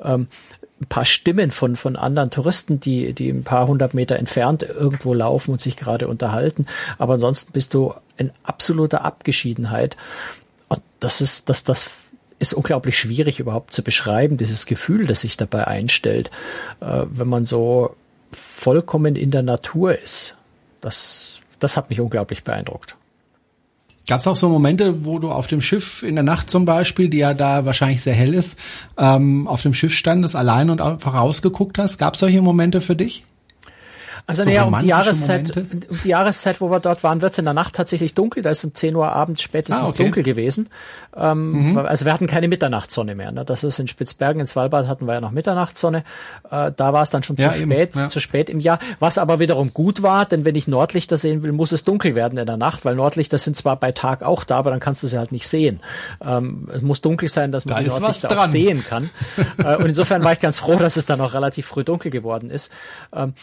ähm, 0.02 0.28
ein 0.80 0.86
paar 0.86 1.04
Stimmen 1.04 1.50
von, 1.50 1.76
von 1.76 1.96
anderen 1.96 2.30
Touristen, 2.30 2.80
die, 2.80 3.12
die 3.12 3.28
ein 3.28 3.44
paar 3.44 3.66
hundert 3.66 3.92
Meter 3.92 4.16
entfernt 4.16 4.62
irgendwo 4.62 5.12
laufen 5.12 5.52
und 5.52 5.60
sich 5.60 5.76
gerade 5.76 6.08
unterhalten. 6.08 6.66
Aber 6.98 7.14
ansonsten 7.14 7.52
bist 7.52 7.74
du 7.74 7.94
in 8.16 8.30
absoluter 8.44 9.04
Abgeschiedenheit. 9.04 9.96
Und 10.68 10.80
das 10.98 11.20
ist, 11.20 11.50
das, 11.50 11.64
das 11.64 11.90
ist 12.38 12.54
unglaublich 12.54 12.98
schwierig 12.98 13.40
überhaupt 13.40 13.72
zu 13.72 13.82
beschreiben, 13.82 14.38
dieses 14.38 14.64
Gefühl, 14.64 15.06
das 15.06 15.20
sich 15.20 15.36
dabei 15.36 15.66
einstellt, 15.66 16.30
äh, 16.80 17.04
wenn 17.10 17.28
man 17.28 17.44
so 17.44 17.94
vollkommen 18.32 19.16
in 19.16 19.30
der 19.30 19.42
Natur 19.42 19.98
ist. 19.98 20.36
Das, 20.80 21.40
das 21.58 21.76
hat 21.76 21.90
mich 21.90 22.00
unglaublich 22.00 22.42
beeindruckt. 22.42 22.96
Gab 24.10 24.18
es 24.18 24.26
auch 24.26 24.34
so 24.34 24.48
Momente, 24.48 25.04
wo 25.04 25.20
du 25.20 25.30
auf 25.30 25.46
dem 25.46 25.62
Schiff 25.62 26.02
in 26.02 26.16
der 26.16 26.24
Nacht 26.24 26.50
zum 26.50 26.64
Beispiel, 26.64 27.08
die 27.08 27.18
ja 27.18 27.32
da 27.32 27.64
wahrscheinlich 27.64 28.02
sehr 28.02 28.12
hell 28.12 28.34
ist, 28.34 28.58
ähm, 28.98 29.46
auf 29.46 29.62
dem 29.62 29.72
Schiff 29.72 29.94
standest 29.94 30.34
allein 30.34 30.68
und 30.68 30.80
einfach 30.80 31.14
rausgeguckt 31.14 31.78
hast? 31.78 31.98
Gab 31.98 32.14
es 32.14 32.20
solche 32.20 32.42
Momente 32.42 32.80
für 32.80 32.96
dich? 32.96 33.24
Also 34.26 34.42
so 34.42 34.48
naja, 34.48 34.64
um 34.64 34.78
die 34.78 34.86
Jahreszeit, 34.86 35.56
um 35.56 35.98
die 36.04 36.08
Jahreszeit, 36.08 36.60
wo 36.60 36.70
wir 36.70 36.80
dort 36.80 37.02
waren, 37.02 37.20
wird 37.20 37.32
es 37.32 37.38
in 37.38 37.44
der 37.44 37.54
Nacht 37.54 37.74
tatsächlich 37.74 38.14
dunkel. 38.14 38.42
Da 38.42 38.50
ist 38.50 38.64
um 38.64 38.74
10 38.74 38.94
Uhr 38.94 39.10
abends 39.10 39.42
spätestens 39.42 39.84
ah, 39.84 39.88
okay. 39.88 40.04
dunkel 40.04 40.22
gewesen. 40.22 40.68
Ähm, 41.16 41.72
mhm. 41.72 41.78
Also 41.78 42.04
wir 42.04 42.12
hatten 42.12 42.26
keine 42.26 42.48
Mitternachtssonne 42.48 43.14
mehr. 43.14 43.32
Ne? 43.32 43.44
Das 43.44 43.64
ist 43.64 43.78
in 43.78 43.88
Spitzbergen, 43.88 44.40
in 44.40 44.46
Svalbard 44.46 44.86
hatten 44.86 45.06
wir 45.06 45.14
ja 45.14 45.20
noch 45.20 45.32
Mitternachtssonne. 45.32 46.04
Äh, 46.50 46.72
da 46.74 46.92
war 46.92 47.02
es 47.02 47.10
dann 47.10 47.22
schon 47.22 47.36
ja, 47.36 47.52
zu 47.52 47.58
spät, 47.60 47.96
ja. 47.96 48.08
zu 48.08 48.20
spät 48.20 48.48
im 48.48 48.60
Jahr. 48.60 48.78
Was 48.98 49.18
aber 49.18 49.38
wiederum 49.40 49.74
gut 49.74 50.02
war, 50.02 50.26
denn 50.26 50.44
wenn 50.44 50.54
ich 50.54 50.68
Nordlichter 50.68 51.16
sehen 51.16 51.42
will, 51.42 51.52
muss 51.52 51.72
es 51.72 51.84
dunkel 51.84 52.14
werden 52.14 52.38
in 52.38 52.46
der 52.46 52.56
Nacht, 52.56 52.84
weil 52.84 52.94
Nordlichter 52.94 53.38
sind 53.38 53.56
zwar 53.56 53.76
bei 53.76 53.92
Tag 53.92 54.22
auch 54.22 54.44
da, 54.44 54.58
aber 54.58 54.70
dann 54.70 54.80
kannst 54.80 55.02
du 55.02 55.06
sie 55.06 55.18
halt 55.18 55.32
nicht 55.32 55.48
sehen. 55.48 55.80
Ähm, 56.24 56.68
es 56.72 56.82
muss 56.82 57.00
dunkel 57.00 57.28
sein, 57.28 57.52
dass 57.52 57.66
man 57.66 57.76
da 57.76 57.82
die 57.82 57.88
Nordlichter 57.88 58.40
auch 58.40 58.46
sehen 58.46 58.84
kann. 58.88 59.10
äh, 59.58 59.76
und 59.76 59.86
insofern 59.86 60.22
war 60.24 60.32
ich 60.32 60.40
ganz 60.40 60.58
froh, 60.60 60.76
dass 60.76 60.96
es 60.96 61.06
dann 61.06 61.20
auch 61.20 61.34
relativ 61.34 61.66
früh 61.66 61.84
dunkel 61.84 62.10
geworden 62.10 62.50
ist. 62.50 62.70
Ähm, 63.12 63.34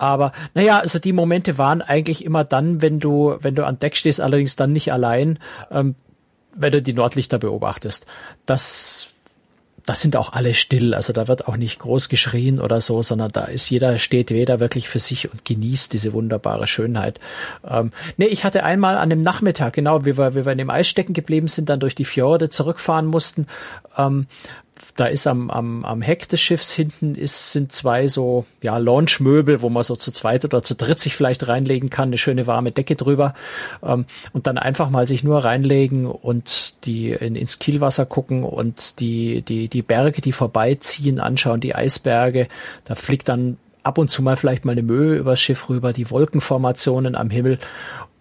aber 0.00 0.32
naja, 0.54 0.78
also 0.78 0.98
die 0.98 1.12
Momente 1.12 1.58
waren 1.58 1.82
eigentlich 1.82 2.24
immer 2.24 2.44
dann, 2.44 2.80
wenn 2.80 3.00
du, 3.00 3.36
wenn 3.40 3.54
du 3.54 3.66
an 3.66 3.78
Deck 3.78 3.96
stehst, 3.96 4.20
allerdings 4.20 4.56
dann 4.56 4.72
nicht 4.72 4.92
allein, 4.92 5.38
ähm, 5.70 5.94
wenn 6.54 6.72
du 6.72 6.82
die 6.82 6.94
Nordlichter 6.94 7.38
beobachtest. 7.38 8.06
Das 8.46 9.10
das 9.86 10.02
sind 10.02 10.16
auch 10.16 10.32
alle 10.32 10.54
still, 10.54 10.94
also 10.94 11.12
da 11.12 11.26
wird 11.26 11.48
auch 11.48 11.56
nicht 11.56 11.80
groß 11.80 12.08
geschrien 12.08 12.60
oder 12.60 12.80
so, 12.80 13.02
sondern 13.02 13.32
da 13.32 13.44
ist 13.44 13.70
jeder, 13.70 13.98
steht 13.98 14.30
jeder 14.30 14.60
wirklich 14.60 14.88
für 14.88 14.98
sich 14.98 15.32
und 15.32 15.44
genießt 15.44 15.92
diese 15.92 16.12
wunderbare 16.12 16.66
Schönheit. 16.66 17.18
Ähm, 17.68 17.92
nee, 18.16 18.26
ich 18.26 18.44
hatte 18.44 18.62
einmal 18.62 18.96
an 18.96 19.10
dem 19.10 19.20
Nachmittag, 19.20 19.72
genau, 19.72 20.04
wie 20.04 20.16
wir, 20.16 20.34
wie 20.34 20.44
wir 20.44 20.52
in 20.52 20.58
dem 20.58 20.70
Eis 20.70 20.86
stecken 20.86 21.12
geblieben 21.12 21.48
sind, 21.48 21.68
dann 21.68 21.80
durch 21.80 21.94
die 21.94 22.04
Fjorde 22.04 22.50
zurückfahren 22.50 23.06
mussten, 23.06 23.46
ähm, 23.96 24.26
da 24.96 25.06
ist 25.06 25.26
am, 25.26 25.50
am, 25.50 25.84
am 25.84 26.02
Heck 26.02 26.28
des 26.28 26.40
Schiffs 26.40 26.72
hinten 26.72 27.14
ist, 27.14 27.52
sind 27.52 27.72
zwei 27.72 28.08
so, 28.08 28.46
ja, 28.62 28.78
Launchmöbel, 28.78 29.62
wo 29.62 29.68
man 29.68 29.82
so 29.82 29.96
zu 29.96 30.12
zweit 30.12 30.44
oder 30.44 30.62
zu 30.62 30.74
dritt 30.74 30.98
sich 30.98 31.16
vielleicht 31.16 31.46
reinlegen 31.48 31.90
kann, 31.90 32.08
eine 32.08 32.18
schöne 32.18 32.46
warme 32.46 32.72
Decke 32.72 32.96
drüber, 32.96 33.34
ähm, 33.82 34.06
und 34.32 34.46
dann 34.46 34.58
einfach 34.58 34.90
mal 34.90 35.06
sich 35.06 35.24
nur 35.24 35.44
reinlegen 35.44 36.06
und 36.06 36.74
die 36.84 37.10
in, 37.10 37.36
ins 37.36 37.58
Kielwasser 37.58 38.06
gucken 38.06 38.44
und 38.44 39.00
die, 39.00 39.42
die, 39.42 39.68
die 39.68 39.82
Berge, 39.82 40.20
die 40.20 40.32
vorbeiziehen, 40.32 41.20
anschauen, 41.20 41.60
die 41.60 41.74
Eisberge. 41.74 42.48
Da 42.84 42.94
fliegt 42.94 43.28
dann 43.28 43.58
ab 43.82 43.98
und 43.98 44.10
zu 44.10 44.22
mal 44.22 44.36
vielleicht 44.36 44.64
mal 44.64 44.72
eine 44.72 44.82
Möwe 44.82 45.16
übers 45.16 45.40
Schiff 45.40 45.68
rüber, 45.68 45.92
die 45.92 46.10
Wolkenformationen 46.10 47.14
am 47.14 47.30
Himmel 47.30 47.58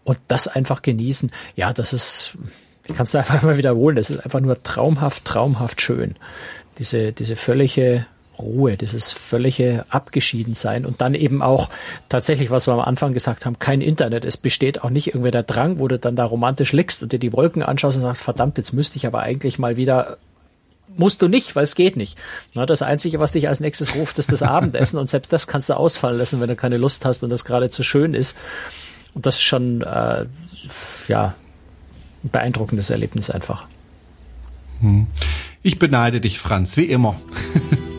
und 0.04 0.20
das 0.28 0.48
einfach 0.48 0.82
genießen. 0.82 1.32
Ja, 1.56 1.74
das 1.74 1.94
ist, 1.94 2.38
ich 2.90 2.96
kann 2.96 3.06
es 3.06 3.16
einfach 3.16 3.42
mal 3.44 3.58
wiederholen, 3.58 3.96
das 3.96 4.10
ist 4.10 4.20
einfach 4.20 4.40
nur 4.40 4.62
traumhaft, 4.64 5.26
traumhaft 5.26 5.82
schön 5.82 6.16
diese, 6.80 7.12
diese 7.12 7.36
völlige 7.36 8.08
Ruhe, 8.40 8.78
dieses 8.78 9.12
völlige 9.12 9.86
Abgeschiedensein 9.90 10.86
und 10.86 11.02
dann 11.02 11.14
eben 11.14 11.42
auch 11.42 11.70
tatsächlich, 12.08 12.50
was 12.50 12.68
wir 12.68 12.74
am 12.74 12.80
Anfang 12.80 13.14
gesagt 13.14 13.46
haben, 13.46 13.60
kein 13.60 13.82
Internet. 13.82 14.24
Es 14.24 14.38
besteht 14.38 14.82
auch 14.82 14.90
nicht 14.90 15.10
irgendwie 15.10 15.32
der 15.32 15.44
Drang, 15.44 15.78
wo 15.78 15.90
du 15.90 16.00
dann 16.00 16.16
da 16.16 16.24
romantisch 16.24 16.72
liegst 16.72 17.04
und 17.04 17.12
dir 17.12 17.20
die 17.20 17.34
Wolken 17.34 17.62
anschaust 17.62 17.98
und 17.98 18.04
sagst, 18.04 18.24
verdammt, 18.24 18.58
jetzt 18.58 18.72
müsste 18.72 18.96
ich 18.96 19.06
aber 19.06 19.20
eigentlich 19.20 19.60
mal 19.60 19.76
wieder 19.76 20.18
musst 20.98 21.22
du 21.22 21.28
nicht, 21.28 21.56
weil 21.56 21.64
es 21.64 21.76
geht 21.76 21.96
nicht. 21.96 22.18
Na, 22.54 22.66
das 22.66 22.82
Einzige, 22.82 23.20
was 23.20 23.34
dich 23.34 23.48
als 23.48 23.60
nächstes 23.60 23.96
ruft, 23.96 24.18
ist 24.18 24.32
das 24.32 24.42
Abendessen 24.42 24.98
und 24.98 25.10
selbst 25.10 25.32
das 25.32 25.48
kannst 25.48 25.70
du 25.70 25.78
ausfallen 25.78 26.18
lassen, 26.18 26.42
wenn 26.42 26.50
du 26.50 26.56
keine 26.56 26.78
Lust 26.78 27.06
hast 27.06 27.24
und 27.24 27.30
das 27.30 27.46
gerade 27.46 27.70
zu 27.70 27.84
schön 27.84 28.14
ist. 28.14 28.36
Und 29.14 29.26
das 29.26 29.36
ist 29.36 29.42
schon, 29.42 29.82
äh, 29.82 30.26
ja, 31.08 31.36
beeindruckendes 32.24 32.90
Erlebnis 32.90 33.30
einfach. 33.30 33.66
Hm. 34.82 35.08
Ich 35.62 35.80
beneide 35.80 36.22
dich, 36.22 36.40
Franz, 36.40 36.78
wie 36.78 36.86
immer. 36.86 37.16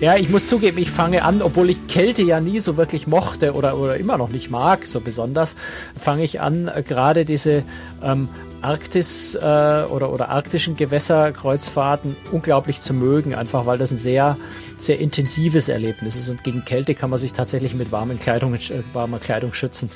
Ja, 0.00 0.16
ich 0.16 0.30
muss 0.30 0.46
zugeben, 0.46 0.78
ich 0.78 0.90
fange 0.90 1.22
an, 1.22 1.42
obwohl 1.42 1.70
ich 1.70 1.86
Kälte 1.86 2.22
ja 2.22 2.40
nie 2.40 2.58
so 2.58 2.76
wirklich 2.76 3.06
mochte 3.06 3.54
oder, 3.54 3.78
oder 3.78 3.96
immer 3.98 4.18
noch 4.18 4.30
nicht 4.30 4.50
mag, 4.50 4.84
so 4.86 5.00
besonders, 5.00 5.54
fange 5.96 6.24
ich 6.24 6.40
an, 6.40 6.66
äh, 6.66 6.82
gerade 6.82 7.24
diese 7.24 7.62
ähm, 8.02 8.28
Arktis 8.62 9.36
äh, 9.36 9.38
oder, 9.38 10.12
oder 10.12 10.28
arktischen 10.30 10.76
Gewässerkreuzfahrten 10.76 12.16
unglaublich 12.32 12.80
zu 12.80 12.94
mögen, 12.94 13.36
einfach 13.36 13.64
weil 13.66 13.78
das 13.78 13.92
ein 13.92 13.98
sehr, 13.98 14.36
sehr 14.76 14.98
intensives 14.98 15.68
Erlebnis 15.68 16.16
ist 16.16 16.28
und 16.28 16.42
gegen 16.42 16.64
Kälte 16.64 16.96
kann 16.96 17.10
man 17.10 17.20
sich 17.20 17.32
tatsächlich 17.32 17.74
mit 17.74 17.92
warmen 17.92 18.18
Kleidung, 18.18 18.54
äh, 18.54 18.82
warmer 18.92 19.20
Kleidung 19.20 19.52
schützen. 19.52 19.88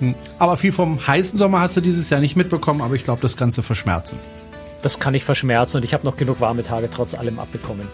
Hm. 0.00 0.14
Aber 0.38 0.56
viel 0.56 0.72
vom 0.72 1.06
heißen 1.06 1.38
Sommer 1.38 1.60
hast 1.60 1.76
du 1.76 1.80
dieses 1.80 2.10
Jahr 2.10 2.20
nicht 2.20 2.36
mitbekommen, 2.36 2.80
aber 2.82 2.94
ich 2.94 3.04
glaube, 3.04 3.22
das 3.22 3.36
Ganze 3.36 3.62
verschmerzen. 3.62 4.18
Das 4.82 4.98
kann 4.98 5.14
ich 5.14 5.24
verschmerzen 5.24 5.78
und 5.78 5.82
ich 5.82 5.94
habe 5.94 6.04
noch 6.04 6.16
genug 6.16 6.40
warme 6.40 6.62
Tage 6.62 6.90
trotz 6.90 7.14
allem 7.14 7.38
abbekommen. 7.38 7.88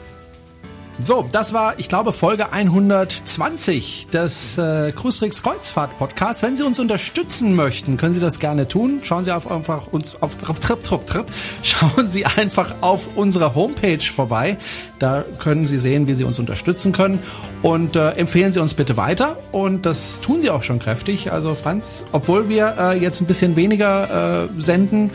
So, 1.03 1.27
das 1.33 1.55
war, 1.55 1.79
ich 1.79 1.89
glaube, 1.89 2.13
Folge 2.13 2.53
120 2.53 4.09
des 4.13 4.59
äh, 4.59 4.93
Cruiserix 4.93 5.43
Kreuzfahrt 5.43 5.97
Podcasts. 5.99 6.43
Wenn 6.43 6.57
Sie 6.57 6.63
uns 6.63 6.79
unterstützen 6.79 7.57
möchten, 7.57 7.97
können 7.97 8.13
Sie 8.13 8.21
das 8.21 8.39
gerne 8.39 8.69
tun. 8.69 9.01
Schauen 9.03 9.25
Sie 9.25 9.35
auf, 9.35 9.51
einfach 9.51 9.87
uns 9.87 10.21
auf 10.21 10.37
Trip, 10.37 10.83
Trip, 10.85 11.07
Trip. 11.07 11.25
Schauen 11.63 12.07
Sie 12.07 12.27
einfach 12.27 12.75
auf 12.83 13.09
unsere 13.17 13.55
Homepage 13.55 14.03
vorbei. 14.03 14.59
Da 14.99 15.25
können 15.39 15.67
Sie 15.67 15.79
sehen, 15.79 16.07
wie 16.07 16.13
Sie 16.13 16.25
uns 16.25 16.39
unterstützen 16.39 16.93
können. 16.93 17.21
Und 17.63 17.97
äh, 17.97 18.11
empfehlen 18.11 18.53
Sie 18.53 18.61
uns 18.61 18.75
bitte 18.75 18.99
weiter. 18.99 19.39
Und 19.53 19.87
das 19.87 20.21
tun 20.21 20.43
Sie 20.43 20.51
auch 20.51 20.63
schon 20.63 20.81
kräftig. 20.81 21.33
Also 21.33 21.55
Franz, 21.55 22.05
obwohl 22.13 22.51
wir 22.51 22.75
äh, 22.79 22.99
jetzt 22.99 23.23
ein 23.23 23.27
bisschen 23.27 23.57
weniger 23.57 24.45
äh, 24.45 24.61
senden, 24.61 25.13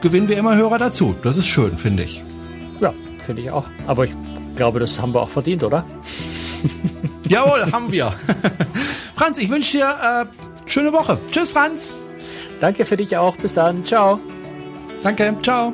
gewinnen 0.00 0.28
wir 0.28 0.38
immer 0.38 0.56
Hörer 0.56 0.78
dazu. 0.78 1.14
Das 1.22 1.36
ist 1.36 1.46
schön, 1.46 1.76
finde 1.76 2.04
ich. 2.04 2.24
Ja, 2.80 2.94
finde 3.26 3.42
ich 3.42 3.50
auch. 3.50 3.66
Aber 3.86 4.04
ich 4.04 4.12
glaube, 4.56 4.80
das 4.80 5.00
haben 5.00 5.14
wir 5.14 5.20
auch 5.20 5.28
verdient, 5.28 5.62
oder? 5.62 5.84
Jawohl, 7.28 7.70
haben 7.72 7.92
wir. 7.92 8.14
Franz, 9.14 9.38
ich 9.38 9.48
wünsche 9.50 9.78
dir 9.78 9.88
äh, 9.88 10.68
schöne 10.68 10.92
Woche. 10.92 11.18
Tschüss, 11.30 11.52
Franz. 11.52 11.96
Danke 12.60 12.84
für 12.84 12.96
dich 12.96 13.16
auch. 13.16 13.36
Bis 13.36 13.54
dann. 13.54 13.84
Ciao. 13.84 14.20
Danke. 15.02 15.34
Ciao. 15.42 15.72